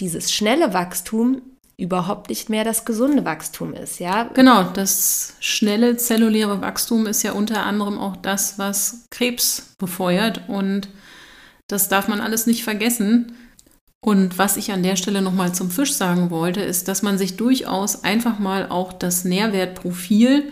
dieses 0.00 0.32
schnelle 0.32 0.74
Wachstum 0.74 1.40
überhaupt 1.82 2.30
nicht 2.30 2.48
mehr 2.48 2.62
das 2.62 2.84
gesunde 2.84 3.24
Wachstum 3.24 3.74
ist, 3.74 3.98
ja? 3.98 4.30
Genau, 4.34 4.62
das 4.62 5.34
schnelle 5.40 5.96
zelluläre 5.96 6.60
Wachstum 6.60 7.06
ist 7.06 7.24
ja 7.24 7.32
unter 7.32 7.66
anderem 7.66 7.98
auch 7.98 8.16
das, 8.16 8.56
was 8.58 9.06
Krebs 9.10 9.74
befeuert 9.78 10.48
und 10.48 10.88
das 11.66 11.88
darf 11.88 12.06
man 12.06 12.20
alles 12.20 12.46
nicht 12.46 12.62
vergessen. 12.62 13.36
Und 14.04 14.38
was 14.38 14.56
ich 14.56 14.72
an 14.72 14.82
der 14.82 14.96
Stelle 14.96 15.22
nochmal 15.22 15.54
zum 15.54 15.70
Fisch 15.70 15.92
sagen 15.92 16.30
wollte, 16.30 16.60
ist, 16.60 16.88
dass 16.88 17.02
man 17.02 17.18
sich 17.18 17.36
durchaus 17.36 18.04
einfach 18.04 18.38
mal 18.38 18.68
auch 18.68 18.92
das 18.92 19.24
Nährwertprofil 19.24 20.50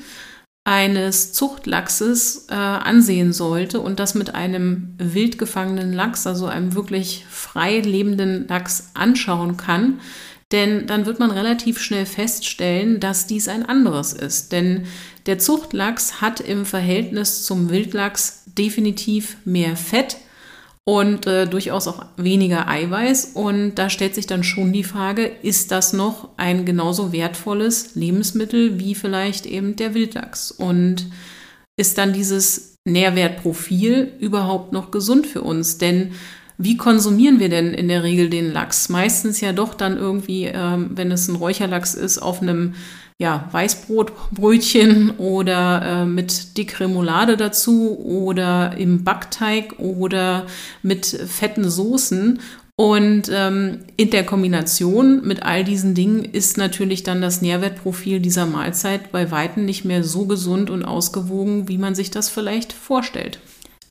eines 0.64 1.32
Zuchtlachses 1.32 2.46
äh, 2.48 2.54
ansehen 2.54 3.32
sollte 3.32 3.80
und 3.80 3.98
das 3.98 4.14
mit 4.14 4.34
einem 4.34 4.94
wild 4.98 5.38
gefangenen 5.38 5.92
Lachs, 5.92 6.26
also 6.26 6.46
einem 6.46 6.74
wirklich 6.74 7.24
frei 7.28 7.78
lebenden 7.78 8.46
Lachs 8.46 8.90
anschauen 8.94 9.56
kann. 9.56 10.00
Denn 10.52 10.86
dann 10.86 11.06
wird 11.06 11.20
man 11.20 11.30
relativ 11.30 11.80
schnell 11.80 12.06
feststellen, 12.06 12.98
dass 12.98 13.26
dies 13.26 13.46
ein 13.48 13.64
anderes 13.64 14.12
ist. 14.12 14.50
Denn 14.50 14.86
der 15.26 15.38
Zuchtlachs 15.38 16.20
hat 16.20 16.40
im 16.40 16.66
Verhältnis 16.66 17.44
zum 17.44 17.70
Wildlachs 17.70 18.42
definitiv 18.46 19.36
mehr 19.44 19.76
Fett 19.76 20.16
und 20.84 21.26
äh, 21.26 21.46
durchaus 21.46 21.86
auch 21.86 22.04
weniger 22.16 22.68
Eiweiß. 22.68 23.32
Und 23.34 23.76
da 23.76 23.90
stellt 23.90 24.16
sich 24.16 24.26
dann 24.26 24.42
schon 24.42 24.72
die 24.72 24.82
Frage, 24.82 25.30
ist 25.42 25.70
das 25.70 25.92
noch 25.92 26.30
ein 26.36 26.64
genauso 26.64 27.12
wertvolles 27.12 27.94
Lebensmittel 27.94 28.80
wie 28.80 28.96
vielleicht 28.96 29.46
eben 29.46 29.76
der 29.76 29.94
Wildlachs? 29.94 30.50
Und 30.50 31.06
ist 31.76 31.96
dann 31.98 32.12
dieses 32.12 32.74
Nährwertprofil 32.84 34.14
überhaupt 34.18 34.72
noch 34.72 34.90
gesund 34.90 35.28
für 35.28 35.42
uns? 35.42 35.78
Denn 35.78 36.12
wie 36.62 36.76
konsumieren 36.76 37.40
wir 37.40 37.48
denn 37.48 37.72
in 37.72 37.88
der 37.88 38.02
Regel 38.02 38.28
den 38.28 38.52
Lachs? 38.52 38.90
Meistens 38.90 39.40
ja 39.40 39.52
doch 39.52 39.72
dann 39.72 39.96
irgendwie, 39.96 40.44
ähm, 40.44 40.90
wenn 40.94 41.10
es 41.10 41.26
ein 41.26 41.36
Räucherlachs 41.36 41.94
ist, 41.94 42.18
auf 42.18 42.42
einem 42.42 42.74
ja, 43.18 43.48
Weißbrotbrötchen 43.50 45.12
oder 45.18 45.82
äh, 45.82 46.04
mit 46.04 46.58
Dickremoulade 46.58 47.38
dazu 47.38 47.98
oder 47.98 48.76
im 48.76 49.04
Backteig 49.04 49.78
oder 49.78 50.46
mit 50.82 51.06
fetten 51.06 51.68
Soßen. 51.68 52.40
Und 52.76 53.30
ähm, 53.32 53.80
in 53.96 54.10
der 54.10 54.24
Kombination 54.24 55.26
mit 55.26 55.42
all 55.42 55.64
diesen 55.64 55.94
Dingen 55.94 56.24
ist 56.24 56.56
natürlich 56.56 57.02
dann 57.02 57.20
das 57.20 57.42
Nährwertprofil 57.42 58.20
dieser 58.20 58.46
Mahlzeit 58.46 59.12
bei 59.12 59.30
weitem 59.30 59.64
nicht 59.64 59.84
mehr 59.84 60.04
so 60.04 60.24
gesund 60.26 60.70
und 60.70 60.84
ausgewogen, 60.84 61.68
wie 61.68 61.78
man 61.78 61.94
sich 61.94 62.10
das 62.10 62.30
vielleicht 62.30 62.72
vorstellt. 62.72 63.38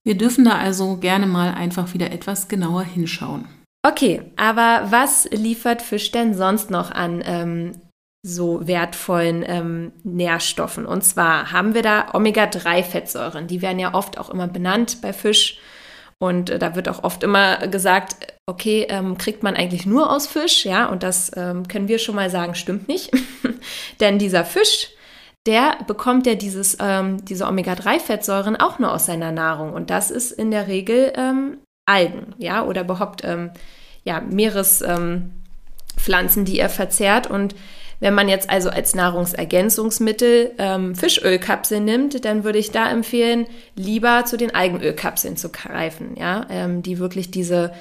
Wir 0.04 0.18
dürfen 0.18 0.46
da 0.46 0.58
also 0.58 0.98
gerne 0.98 1.28
mal 1.28 1.54
einfach 1.54 1.94
wieder 1.94 2.12
etwas 2.12 2.48
genauer 2.48 2.84
hinschauen. 2.84 3.48
Okay, 3.86 4.22
aber 4.36 4.88
was 4.90 5.30
liefert 5.32 5.82
Fisch 5.82 6.12
denn 6.12 6.34
sonst 6.34 6.70
noch 6.70 6.92
an 6.92 7.24
ähm, 7.26 7.82
so 8.22 8.68
wertvollen 8.68 9.46
ähm, 9.48 9.92
Nährstoffen. 10.04 10.86
Und 10.86 11.04
zwar 11.04 11.52
haben 11.52 11.74
wir 11.74 11.82
da 11.82 12.14
Omega-3-Fettsäuren. 12.14 13.48
Die 13.48 13.62
werden 13.62 13.80
ja 13.80 13.94
oft 13.94 14.18
auch 14.18 14.30
immer 14.30 14.48
benannt 14.48 15.02
bei 15.02 15.14
Fisch. 15.14 15.60
Und 16.22 16.50
äh, 16.50 16.60
da 16.60 16.76
wird 16.76 16.90
auch 16.90 17.04
oft 17.04 17.24
immer 17.24 17.68
gesagt, 17.68 18.34
okay, 18.46 18.86
ähm, 18.90 19.18
kriegt 19.18 19.42
man 19.42 19.56
eigentlich 19.56 19.86
nur 19.86 20.12
aus 20.12 20.28
Fisch, 20.28 20.66
ja, 20.66 20.88
und 20.88 21.02
das 21.02 21.32
ähm, 21.38 21.68
können 21.70 21.88
wir 21.88 21.98
schon 21.98 22.16
mal 22.16 22.30
sagen, 22.30 22.56
stimmt 22.56 22.90
nicht. 22.90 23.12
Denn 24.02 24.20
dieser 24.20 24.44
Fisch, 24.44 24.90
der 25.50 25.78
bekommt 25.88 26.28
ja 26.28 26.36
dieses, 26.36 26.78
ähm, 26.80 27.26
diese 27.26 27.48
Omega-3-Fettsäuren 27.48 28.56
auch 28.56 28.78
nur 28.78 28.94
aus 28.94 29.08
seiner 29.08 29.32
Nahrung. 29.32 29.74
Und 29.74 29.90
das 29.90 30.12
ist 30.12 30.32
in 30.32 30.52
der 30.52 30.68
Regel 30.68 31.12
ähm, 31.16 31.58
Algen, 31.88 32.36
ja, 32.38 32.64
oder 32.64 32.82
überhaupt 32.82 33.24
ähm, 33.24 33.50
ja, 34.04 34.22
Meerespflanzen, 34.22 36.46
die 36.46 36.60
er 36.60 36.70
verzehrt. 36.70 37.28
Und 37.28 37.56
wenn 38.00 38.14
man 38.14 38.30
jetzt 38.30 38.52
also 38.52 38.70
als 38.70 38.94
Nahrungsergänzungsmittel 38.94 40.52
ähm, 40.60 40.94
Fischölkapseln 40.94 41.84
nimmt, 41.84 42.24
dann 42.26 42.44
würde 42.44 42.60
ich 42.60 42.70
da 42.70 42.88
empfehlen, 42.88 43.48
lieber 43.76 44.26
zu 44.26 44.38
den 44.38 44.54
Algenölkapseln 44.54 45.36
zu 45.36 45.50
greifen, 45.50 46.16
ja, 46.16 46.46
ähm, 46.52 46.84
die 46.84 47.00
wirklich 47.00 47.32
diese, 47.32 47.74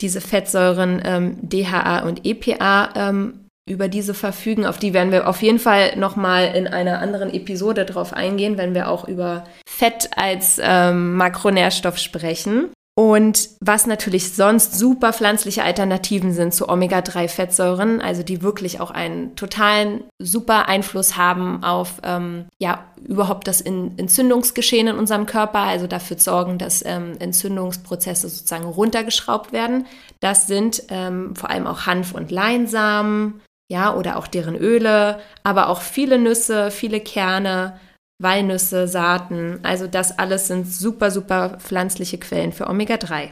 diese 0.00 0.20
Fettsäuren 0.20 1.02
ähm, 1.04 1.38
DHA 1.42 2.04
und 2.04 2.24
EPA 2.24 2.90
ähm, 2.94 3.39
über 3.68 3.88
diese 3.88 4.14
verfügen. 4.14 4.66
Auf 4.66 4.78
die 4.78 4.92
werden 4.92 5.12
wir 5.12 5.28
auf 5.28 5.42
jeden 5.42 5.58
Fall 5.58 5.96
nochmal 5.96 6.52
in 6.54 6.66
einer 6.66 6.98
anderen 7.00 7.32
Episode 7.32 7.84
drauf 7.84 8.12
eingehen, 8.12 8.58
wenn 8.58 8.74
wir 8.74 8.88
auch 8.88 9.06
über 9.06 9.44
Fett 9.66 10.10
als 10.16 10.60
ähm, 10.62 11.14
Makronährstoff 11.14 11.98
sprechen. 11.98 12.70
Und 13.00 13.48
was 13.60 13.86
natürlich 13.86 14.34
sonst 14.34 14.76
super 14.76 15.14
pflanzliche 15.14 15.62
Alternativen 15.62 16.32
sind 16.32 16.52
zu 16.52 16.68
Omega-3-Fettsäuren, 16.68 18.02
also 18.02 18.22
die 18.22 18.42
wirklich 18.42 18.80
auch 18.80 18.90
einen 18.90 19.36
totalen 19.36 20.04
super 20.18 20.68
Einfluss 20.68 21.16
haben 21.16 21.64
auf 21.64 22.02
ähm, 22.02 22.44
ja 22.58 22.84
überhaupt 23.02 23.48
das 23.48 23.62
Entzündungsgeschehen 23.62 24.88
in 24.88 24.98
unserem 24.98 25.24
Körper, 25.24 25.60
also 25.60 25.86
dafür 25.86 26.18
sorgen, 26.18 26.58
dass 26.58 26.84
ähm, 26.84 27.14
Entzündungsprozesse 27.18 28.28
sozusagen 28.28 28.66
runtergeschraubt 28.66 29.52
werden. 29.52 29.86
Das 30.18 30.46
sind 30.46 30.82
ähm, 30.90 31.34
vor 31.36 31.48
allem 31.48 31.66
auch 31.66 31.86
Hanf- 31.86 32.12
und 32.12 32.30
Leinsamen, 32.30 33.40
ja, 33.70 33.94
oder 33.94 34.16
auch 34.16 34.26
deren 34.26 34.56
Öle, 34.56 35.20
aber 35.44 35.68
auch 35.68 35.80
viele 35.80 36.18
Nüsse, 36.18 36.70
viele 36.70 37.00
Kerne 37.00 37.78
Walnüsse, 38.20 38.86
Saaten. 38.86 39.60
Also 39.62 39.86
das 39.86 40.18
alles 40.18 40.48
sind 40.48 40.66
super, 40.70 41.10
super 41.10 41.58
pflanzliche 41.58 42.18
Quellen 42.18 42.52
für 42.52 42.68
Omega-3. 42.68 43.30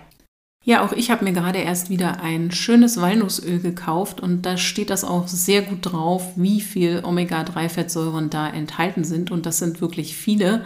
Ja, 0.64 0.84
auch 0.84 0.92
ich 0.92 1.10
habe 1.10 1.24
mir 1.24 1.32
gerade 1.32 1.58
erst 1.58 1.90
wieder 1.90 2.20
ein 2.22 2.50
schönes 2.50 3.00
Walnussöl 3.00 3.58
gekauft 3.58 4.20
und 4.20 4.42
da 4.42 4.56
steht 4.56 4.90
das 4.90 5.04
auch 5.04 5.26
sehr 5.26 5.62
gut 5.62 5.78
drauf, 5.82 6.32
wie 6.36 6.60
viel 6.60 7.02
Omega-3-Fettsäuren 7.04 8.30
da 8.30 8.48
enthalten 8.48 9.04
sind 9.04 9.30
und 9.30 9.46
das 9.46 9.58
sind 9.58 9.80
wirklich 9.80 10.16
viele. 10.16 10.64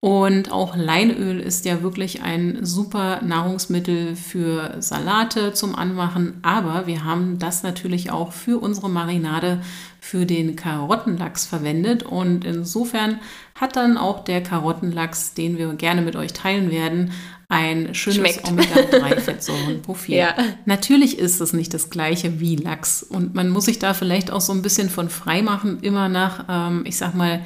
Und 0.00 0.52
auch 0.52 0.76
Leinöl 0.76 1.40
ist 1.40 1.64
ja 1.64 1.82
wirklich 1.82 2.22
ein 2.22 2.64
super 2.64 3.20
Nahrungsmittel 3.20 4.14
für 4.14 4.80
Salate 4.80 5.52
zum 5.54 5.74
Anmachen, 5.74 6.38
aber 6.42 6.86
wir 6.86 7.02
haben 7.02 7.40
das 7.40 7.64
natürlich 7.64 8.12
auch 8.12 8.32
für 8.32 8.62
unsere 8.62 8.88
Marinade 8.88 9.60
für 10.00 10.24
den 10.24 10.54
Karottenlachs 10.54 11.46
verwendet. 11.46 12.04
Und 12.04 12.44
insofern 12.44 13.18
hat 13.56 13.74
dann 13.74 13.98
auch 13.98 14.22
der 14.22 14.40
Karottenlachs, 14.40 15.34
den 15.34 15.58
wir 15.58 15.74
gerne 15.74 16.02
mit 16.02 16.14
euch 16.14 16.32
teilen 16.32 16.70
werden, 16.70 17.10
ein 17.50 17.94
schönes 17.94 18.44
Omega-3-Fettsäurenprofil. 18.44 20.14
ja. 20.16 20.34
Natürlich 20.66 21.18
ist 21.18 21.40
es 21.40 21.54
nicht 21.54 21.72
das 21.72 21.88
gleiche 21.88 22.40
wie 22.40 22.56
Lachs 22.56 23.02
und 23.02 23.34
man 23.34 23.48
muss 23.48 23.64
sich 23.64 23.78
da 23.78 23.94
vielleicht 23.94 24.30
auch 24.30 24.42
so 24.42 24.52
ein 24.52 24.60
bisschen 24.60 24.90
von 24.90 25.08
frei 25.08 25.40
machen, 25.40 25.78
immer 25.80 26.10
nach, 26.10 26.44
ähm, 26.48 26.84
ich 26.86 26.98
sag 26.98 27.14
mal, 27.14 27.40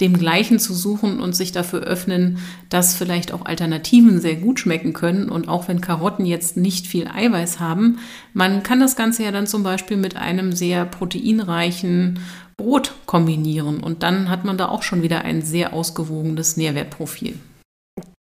dem 0.00 0.16
Gleichen 0.16 0.60
zu 0.60 0.74
suchen 0.74 1.18
und 1.18 1.34
sich 1.34 1.50
dafür 1.50 1.80
öffnen, 1.80 2.38
dass 2.68 2.94
vielleicht 2.94 3.32
auch 3.32 3.46
Alternativen 3.46 4.20
sehr 4.20 4.36
gut 4.36 4.60
schmecken 4.60 4.92
können. 4.92 5.28
Und 5.28 5.48
auch 5.48 5.66
wenn 5.66 5.80
Karotten 5.80 6.24
jetzt 6.24 6.56
nicht 6.56 6.86
viel 6.86 7.08
Eiweiß 7.08 7.58
haben, 7.58 7.98
man 8.32 8.62
kann 8.62 8.78
das 8.78 8.94
Ganze 8.94 9.24
ja 9.24 9.32
dann 9.32 9.48
zum 9.48 9.64
Beispiel 9.64 9.96
mit 9.96 10.16
einem 10.16 10.52
sehr 10.52 10.84
proteinreichen 10.84 12.20
Brot 12.56 12.92
kombinieren. 13.06 13.80
Und 13.80 14.04
dann 14.04 14.28
hat 14.28 14.44
man 14.44 14.56
da 14.56 14.68
auch 14.68 14.84
schon 14.84 15.02
wieder 15.02 15.22
ein 15.22 15.42
sehr 15.42 15.72
ausgewogenes 15.72 16.56
Nährwertprofil. 16.56 17.34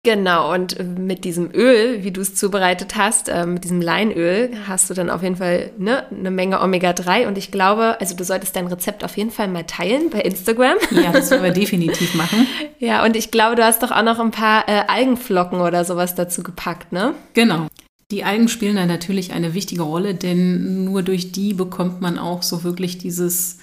Genau, 0.04 0.54
und 0.54 0.78
mit 0.98 1.24
diesem 1.24 1.50
Öl, 1.52 2.04
wie 2.04 2.12
du 2.12 2.20
es 2.20 2.36
zubereitet 2.36 2.94
hast, 2.94 3.28
äh, 3.28 3.44
mit 3.44 3.64
diesem 3.64 3.80
Leinöl, 3.80 4.50
hast 4.68 4.88
du 4.88 4.94
dann 4.94 5.10
auf 5.10 5.22
jeden 5.22 5.36
Fall 5.36 5.72
ne, 5.78 6.06
eine 6.10 6.30
Menge 6.30 6.62
Omega-3. 6.62 7.26
Und 7.26 7.36
ich 7.36 7.50
glaube, 7.50 7.96
also 8.00 8.14
du 8.14 8.22
solltest 8.22 8.54
dein 8.54 8.68
Rezept 8.68 9.02
auf 9.02 9.16
jeden 9.16 9.32
Fall 9.32 9.48
mal 9.48 9.64
teilen 9.64 10.10
bei 10.10 10.20
Instagram. 10.20 10.76
Ja, 10.92 11.10
das 11.10 11.30
werden 11.30 11.42
wir 11.42 11.50
definitiv 11.52 12.14
machen. 12.14 12.46
Ja, 12.78 13.04
und 13.04 13.16
ich 13.16 13.30
glaube, 13.30 13.56
du 13.56 13.64
hast 13.64 13.82
doch 13.82 13.90
auch 13.90 14.02
noch 14.02 14.20
ein 14.20 14.32
paar 14.32 14.68
äh, 14.68 14.82
Algenflocken 14.86 15.60
oder 15.60 15.84
sowas 15.84 16.14
dazu 16.14 16.42
gepackt, 16.42 16.92
ne? 16.92 17.14
Genau. 17.32 17.68
Die 18.10 18.22
Algen 18.22 18.48
spielen 18.48 18.76
da 18.76 18.84
natürlich 18.84 19.32
eine 19.32 19.54
wichtige 19.54 19.82
Rolle, 19.82 20.14
denn 20.14 20.84
nur 20.84 21.02
durch 21.02 21.32
die 21.32 21.54
bekommt 21.54 22.02
man 22.02 22.18
auch 22.18 22.42
so 22.42 22.64
wirklich 22.64 22.98
dieses 22.98 23.58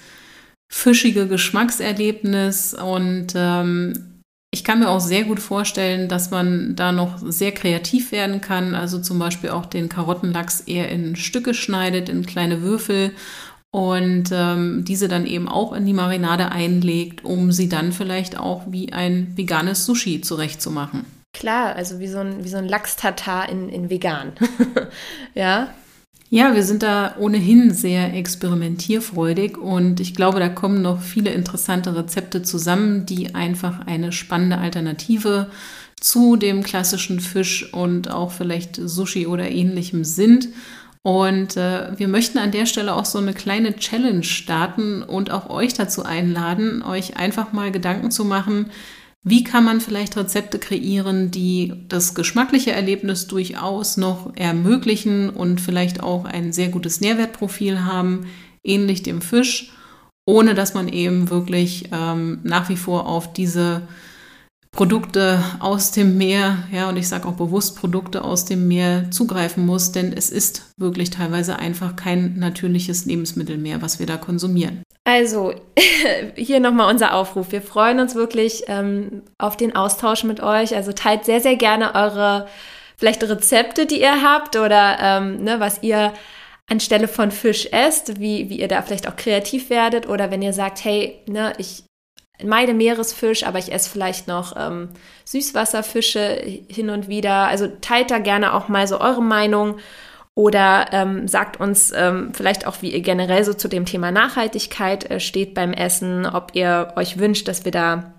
fischige 0.68 1.28
Geschmackserlebnis 1.28 2.74
und 2.74 3.28
ähm, 3.36 4.13
ich 4.54 4.62
kann 4.62 4.78
mir 4.78 4.88
auch 4.88 5.00
sehr 5.00 5.24
gut 5.24 5.40
vorstellen, 5.40 6.08
dass 6.08 6.30
man 6.30 6.76
da 6.76 6.92
noch 6.92 7.18
sehr 7.18 7.50
kreativ 7.50 8.12
werden 8.12 8.40
kann. 8.40 8.76
Also 8.76 9.00
zum 9.00 9.18
Beispiel 9.18 9.50
auch 9.50 9.66
den 9.66 9.88
Karottenlachs 9.88 10.60
eher 10.60 10.88
in 10.90 11.16
Stücke 11.16 11.54
schneidet, 11.54 12.08
in 12.08 12.24
kleine 12.24 12.62
Würfel 12.62 13.10
und 13.72 14.30
ähm, 14.32 14.84
diese 14.86 15.08
dann 15.08 15.26
eben 15.26 15.48
auch 15.48 15.72
in 15.72 15.84
die 15.84 15.92
Marinade 15.92 16.52
einlegt, 16.52 17.24
um 17.24 17.50
sie 17.50 17.68
dann 17.68 17.90
vielleicht 17.90 18.38
auch 18.38 18.62
wie 18.68 18.92
ein 18.92 19.32
veganes 19.34 19.86
Sushi 19.86 20.20
zurechtzumachen. 20.20 21.04
Klar, 21.32 21.74
also 21.74 21.98
wie 21.98 22.06
so 22.06 22.18
ein, 22.18 22.44
wie 22.44 22.48
so 22.48 22.58
ein 22.58 22.68
Lachs-Tatar 22.68 23.48
in, 23.48 23.68
in 23.68 23.90
vegan. 23.90 24.34
ja. 25.34 25.74
Ja, 26.34 26.52
wir 26.56 26.64
sind 26.64 26.82
da 26.82 27.14
ohnehin 27.20 27.72
sehr 27.72 28.12
experimentierfreudig 28.12 29.56
und 29.56 30.00
ich 30.00 30.16
glaube, 30.16 30.40
da 30.40 30.48
kommen 30.48 30.82
noch 30.82 31.00
viele 31.00 31.30
interessante 31.30 31.94
Rezepte 31.94 32.42
zusammen, 32.42 33.06
die 33.06 33.36
einfach 33.36 33.86
eine 33.86 34.10
spannende 34.10 34.58
Alternative 34.58 35.48
zu 36.00 36.34
dem 36.34 36.64
klassischen 36.64 37.20
Fisch 37.20 37.72
und 37.72 38.10
auch 38.10 38.32
vielleicht 38.32 38.80
Sushi 38.82 39.28
oder 39.28 39.48
ähnlichem 39.48 40.02
sind. 40.02 40.48
Und 41.02 41.56
äh, 41.56 41.96
wir 41.98 42.08
möchten 42.08 42.38
an 42.38 42.50
der 42.50 42.66
Stelle 42.66 42.96
auch 42.96 43.04
so 43.04 43.18
eine 43.18 43.32
kleine 43.32 43.76
Challenge 43.76 44.24
starten 44.24 45.04
und 45.04 45.30
auch 45.30 45.48
euch 45.50 45.74
dazu 45.74 46.02
einladen, 46.02 46.82
euch 46.82 47.16
einfach 47.16 47.52
mal 47.52 47.70
Gedanken 47.70 48.10
zu 48.10 48.24
machen, 48.24 48.72
wie 49.24 49.42
kann 49.42 49.64
man 49.64 49.80
vielleicht 49.80 50.18
Rezepte 50.18 50.58
kreieren, 50.58 51.30
die 51.30 51.72
das 51.88 52.14
geschmackliche 52.14 52.72
Erlebnis 52.72 53.26
durchaus 53.26 53.96
noch 53.96 54.36
ermöglichen 54.36 55.30
und 55.30 55.62
vielleicht 55.62 56.02
auch 56.02 56.26
ein 56.26 56.52
sehr 56.52 56.68
gutes 56.68 57.00
Nährwertprofil 57.00 57.84
haben, 57.84 58.26
ähnlich 58.62 59.02
dem 59.02 59.22
Fisch, 59.22 59.72
ohne 60.26 60.54
dass 60.54 60.74
man 60.74 60.88
eben 60.88 61.30
wirklich 61.30 61.88
ähm, 61.90 62.40
nach 62.42 62.68
wie 62.68 62.76
vor 62.76 63.06
auf 63.06 63.32
diese 63.32 63.88
Produkte 64.74 65.42
aus 65.60 65.92
dem 65.92 66.18
Meer, 66.18 66.64
ja, 66.72 66.88
und 66.88 66.96
ich 66.96 67.08
sage 67.08 67.28
auch 67.28 67.34
bewusst 67.34 67.78
Produkte 67.78 68.24
aus 68.24 68.44
dem 68.44 68.66
Meer 68.66 69.10
zugreifen 69.10 69.64
muss, 69.64 69.92
denn 69.92 70.12
es 70.12 70.30
ist 70.30 70.72
wirklich 70.76 71.10
teilweise 71.10 71.58
einfach 71.58 71.94
kein 71.94 72.38
natürliches 72.38 73.06
Lebensmittel 73.06 73.56
mehr, 73.56 73.82
was 73.82 74.00
wir 74.00 74.06
da 74.06 74.16
konsumieren. 74.16 74.82
Also, 75.04 75.52
hier 76.34 76.60
nochmal 76.60 76.90
unser 76.90 77.14
Aufruf. 77.14 77.52
Wir 77.52 77.62
freuen 77.62 78.00
uns 78.00 78.14
wirklich 78.14 78.64
ähm, 78.66 79.22
auf 79.38 79.56
den 79.56 79.76
Austausch 79.76 80.24
mit 80.24 80.40
euch. 80.42 80.74
Also 80.74 80.92
teilt 80.92 81.24
sehr, 81.24 81.40
sehr 81.40 81.56
gerne 81.56 81.94
eure 81.94 82.48
vielleicht 82.96 83.22
Rezepte, 83.22 83.86
die 83.86 84.00
ihr 84.00 84.22
habt 84.22 84.56
oder 84.56 84.98
ähm, 85.00 85.44
ne, 85.44 85.60
was 85.60 85.82
ihr 85.82 86.12
anstelle 86.70 87.08
von 87.08 87.30
Fisch 87.30 87.68
esst, 87.70 88.18
wie, 88.18 88.48
wie 88.48 88.58
ihr 88.58 88.68
da 88.68 88.82
vielleicht 88.82 89.06
auch 89.06 89.16
kreativ 89.16 89.68
werdet 89.70 90.08
oder 90.08 90.30
wenn 90.30 90.42
ihr 90.42 90.52
sagt, 90.52 90.84
hey, 90.84 91.20
ne, 91.26 91.52
ich 91.58 91.84
meide 92.42 92.74
Meeresfisch, 92.74 93.44
aber 93.44 93.58
ich 93.58 93.72
esse 93.72 93.88
vielleicht 93.88 94.26
noch 94.26 94.54
ähm, 94.56 94.88
Süßwasserfische 95.24 96.42
hin 96.68 96.90
und 96.90 97.08
wieder. 97.08 97.48
Also 97.48 97.68
teilt 97.80 98.10
da 98.10 98.18
gerne 98.18 98.54
auch 98.54 98.68
mal 98.68 98.86
so 98.86 99.00
eure 99.00 99.22
Meinung 99.22 99.76
oder 100.34 100.86
ähm, 100.92 101.28
sagt 101.28 101.60
uns 101.60 101.92
ähm, 101.94 102.32
vielleicht 102.34 102.66
auch, 102.66 102.82
wie 102.82 102.90
ihr 102.90 103.02
generell 103.02 103.44
so 103.44 103.54
zu 103.54 103.68
dem 103.68 103.84
Thema 103.86 104.10
Nachhaltigkeit 104.10 105.08
äh, 105.08 105.20
steht 105.20 105.54
beim 105.54 105.72
Essen, 105.72 106.26
ob 106.26 106.54
ihr 106.54 106.92
euch 106.96 107.18
wünscht, 107.18 107.46
dass 107.46 107.64
wir 107.64 107.72
da 107.72 108.13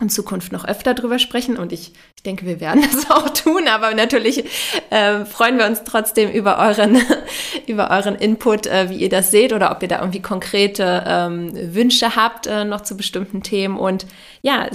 in 0.00 0.10
Zukunft 0.10 0.52
noch 0.52 0.66
öfter 0.66 0.92
drüber 0.92 1.18
sprechen 1.18 1.56
und 1.56 1.72
ich, 1.72 1.92
ich 2.16 2.22
denke, 2.22 2.44
wir 2.44 2.60
werden 2.60 2.82
das 2.92 3.10
auch 3.10 3.30
tun, 3.30 3.66
aber 3.68 3.94
natürlich 3.94 4.44
äh, 4.90 5.24
freuen 5.24 5.58
wir 5.58 5.66
uns 5.66 5.84
trotzdem 5.84 6.30
über 6.30 6.58
euren, 6.58 7.00
über 7.66 7.90
euren 7.90 8.14
Input, 8.14 8.66
äh, 8.66 8.90
wie 8.90 8.96
ihr 8.96 9.08
das 9.08 9.30
seht 9.30 9.52
oder 9.52 9.70
ob 9.70 9.82
ihr 9.82 9.88
da 9.88 10.00
irgendwie 10.00 10.20
konkrete 10.20 11.04
ähm, 11.06 11.74
Wünsche 11.74 12.14
habt 12.14 12.46
äh, 12.46 12.64
noch 12.64 12.82
zu 12.82 12.96
bestimmten 12.96 13.42
Themen 13.42 13.78
und 13.78 14.06
ja, 14.42 14.68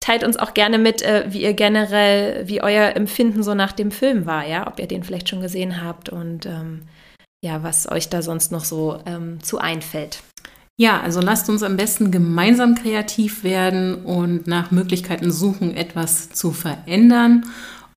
teilt 0.00 0.24
uns 0.24 0.36
auch 0.36 0.54
gerne 0.54 0.78
mit, 0.78 1.02
äh, 1.02 1.24
wie 1.28 1.42
ihr 1.42 1.54
generell, 1.54 2.48
wie 2.48 2.62
euer 2.62 2.96
Empfinden 2.96 3.42
so 3.42 3.54
nach 3.54 3.72
dem 3.72 3.90
Film 3.90 4.26
war, 4.26 4.46
ja, 4.46 4.66
ob 4.66 4.78
ihr 4.78 4.88
den 4.88 5.04
vielleicht 5.04 5.28
schon 5.28 5.42
gesehen 5.42 5.82
habt 5.82 6.08
und 6.08 6.46
ähm, 6.46 6.82
ja, 7.44 7.62
was 7.62 7.90
euch 7.90 8.08
da 8.08 8.22
sonst 8.22 8.52
noch 8.52 8.64
so 8.64 9.00
ähm, 9.04 9.42
zu 9.42 9.58
einfällt. 9.58 10.22
Ja, 10.78 11.00
also 11.00 11.20
lasst 11.20 11.48
uns 11.48 11.62
am 11.62 11.76
besten 11.76 12.10
gemeinsam 12.10 12.74
kreativ 12.74 13.44
werden 13.44 13.94
und 14.04 14.46
nach 14.46 14.70
Möglichkeiten 14.70 15.30
suchen, 15.30 15.76
etwas 15.76 16.30
zu 16.30 16.52
verändern. 16.52 17.44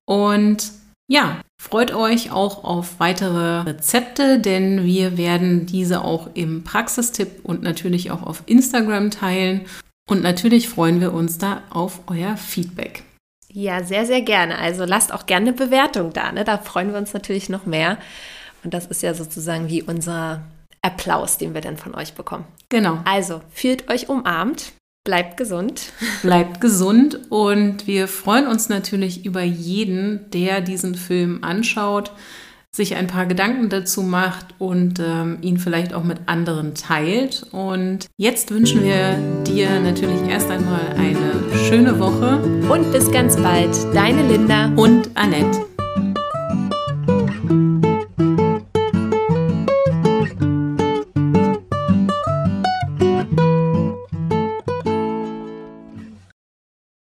Und 0.04 0.72
ja, 1.08 1.40
freut 1.60 1.94
euch 1.94 2.32
auch 2.32 2.64
auf 2.64 2.98
weitere 3.00 3.60
Rezepte, 3.60 4.38
denn 4.38 4.84
wir 4.84 5.16
werden 5.16 5.66
diese 5.66 6.02
auch 6.02 6.28
im 6.34 6.64
Praxistipp 6.64 7.44
und 7.44 7.62
natürlich 7.62 8.10
auch 8.10 8.22
auf 8.22 8.42
Instagram 8.46 9.10
teilen. 9.10 9.62
Und 10.08 10.22
natürlich 10.22 10.68
freuen 10.68 11.00
wir 11.00 11.12
uns 11.12 11.38
da 11.38 11.62
auf 11.70 12.00
euer 12.06 12.36
Feedback. 12.36 13.04
Ja, 13.52 13.82
sehr, 13.82 14.04
sehr 14.04 14.20
gerne. 14.20 14.58
Also 14.58 14.84
lasst 14.84 15.12
auch 15.12 15.26
gerne 15.26 15.48
eine 15.48 15.56
Bewertung 15.56 16.12
da. 16.12 16.30
Ne? 16.30 16.44
Da 16.44 16.58
freuen 16.58 16.92
wir 16.92 16.98
uns 16.98 17.14
natürlich 17.14 17.48
noch 17.48 17.66
mehr. 17.66 17.98
Und 18.62 18.74
das 18.74 18.86
ist 18.86 19.02
ja 19.02 19.14
sozusagen 19.14 19.68
wie 19.68 19.82
unser 19.82 20.42
Applaus, 20.86 21.38
den 21.38 21.52
wir 21.52 21.60
dann 21.60 21.76
von 21.76 21.94
euch 21.94 22.14
bekommen. 22.14 22.44
Genau. 22.68 22.98
Also, 23.04 23.42
fühlt 23.50 23.90
euch 23.90 24.08
umarmt, 24.08 24.72
bleibt 25.04 25.36
gesund. 25.36 25.92
Bleibt 26.22 26.60
gesund 26.60 27.18
und 27.30 27.86
wir 27.86 28.08
freuen 28.08 28.46
uns 28.46 28.68
natürlich 28.68 29.24
über 29.24 29.42
jeden, 29.42 30.30
der 30.30 30.60
diesen 30.60 30.94
Film 30.94 31.42
anschaut, 31.42 32.12
sich 32.70 32.94
ein 32.94 33.06
paar 33.06 33.26
Gedanken 33.26 33.68
dazu 33.68 34.02
macht 34.02 34.54
und 34.58 35.00
ähm, 35.00 35.38
ihn 35.40 35.58
vielleicht 35.58 35.94
auch 35.94 36.04
mit 36.04 36.18
anderen 36.26 36.74
teilt. 36.74 37.46
Und 37.52 38.06
jetzt 38.18 38.50
wünschen 38.50 38.84
wir 38.84 39.16
dir 39.44 39.80
natürlich 39.80 40.28
erst 40.28 40.50
einmal 40.50 40.86
eine 40.96 41.32
schöne 41.68 41.98
Woche. 41.98 42.38
Und 42.70 42.92
bis 42.92 43.10
ganz 43.10 43.36
bald, 43.36 43.74
deine 43.94 44.28
Linda 44.28 44.72
und 44.76 45.10
Annette. 45.14 45.75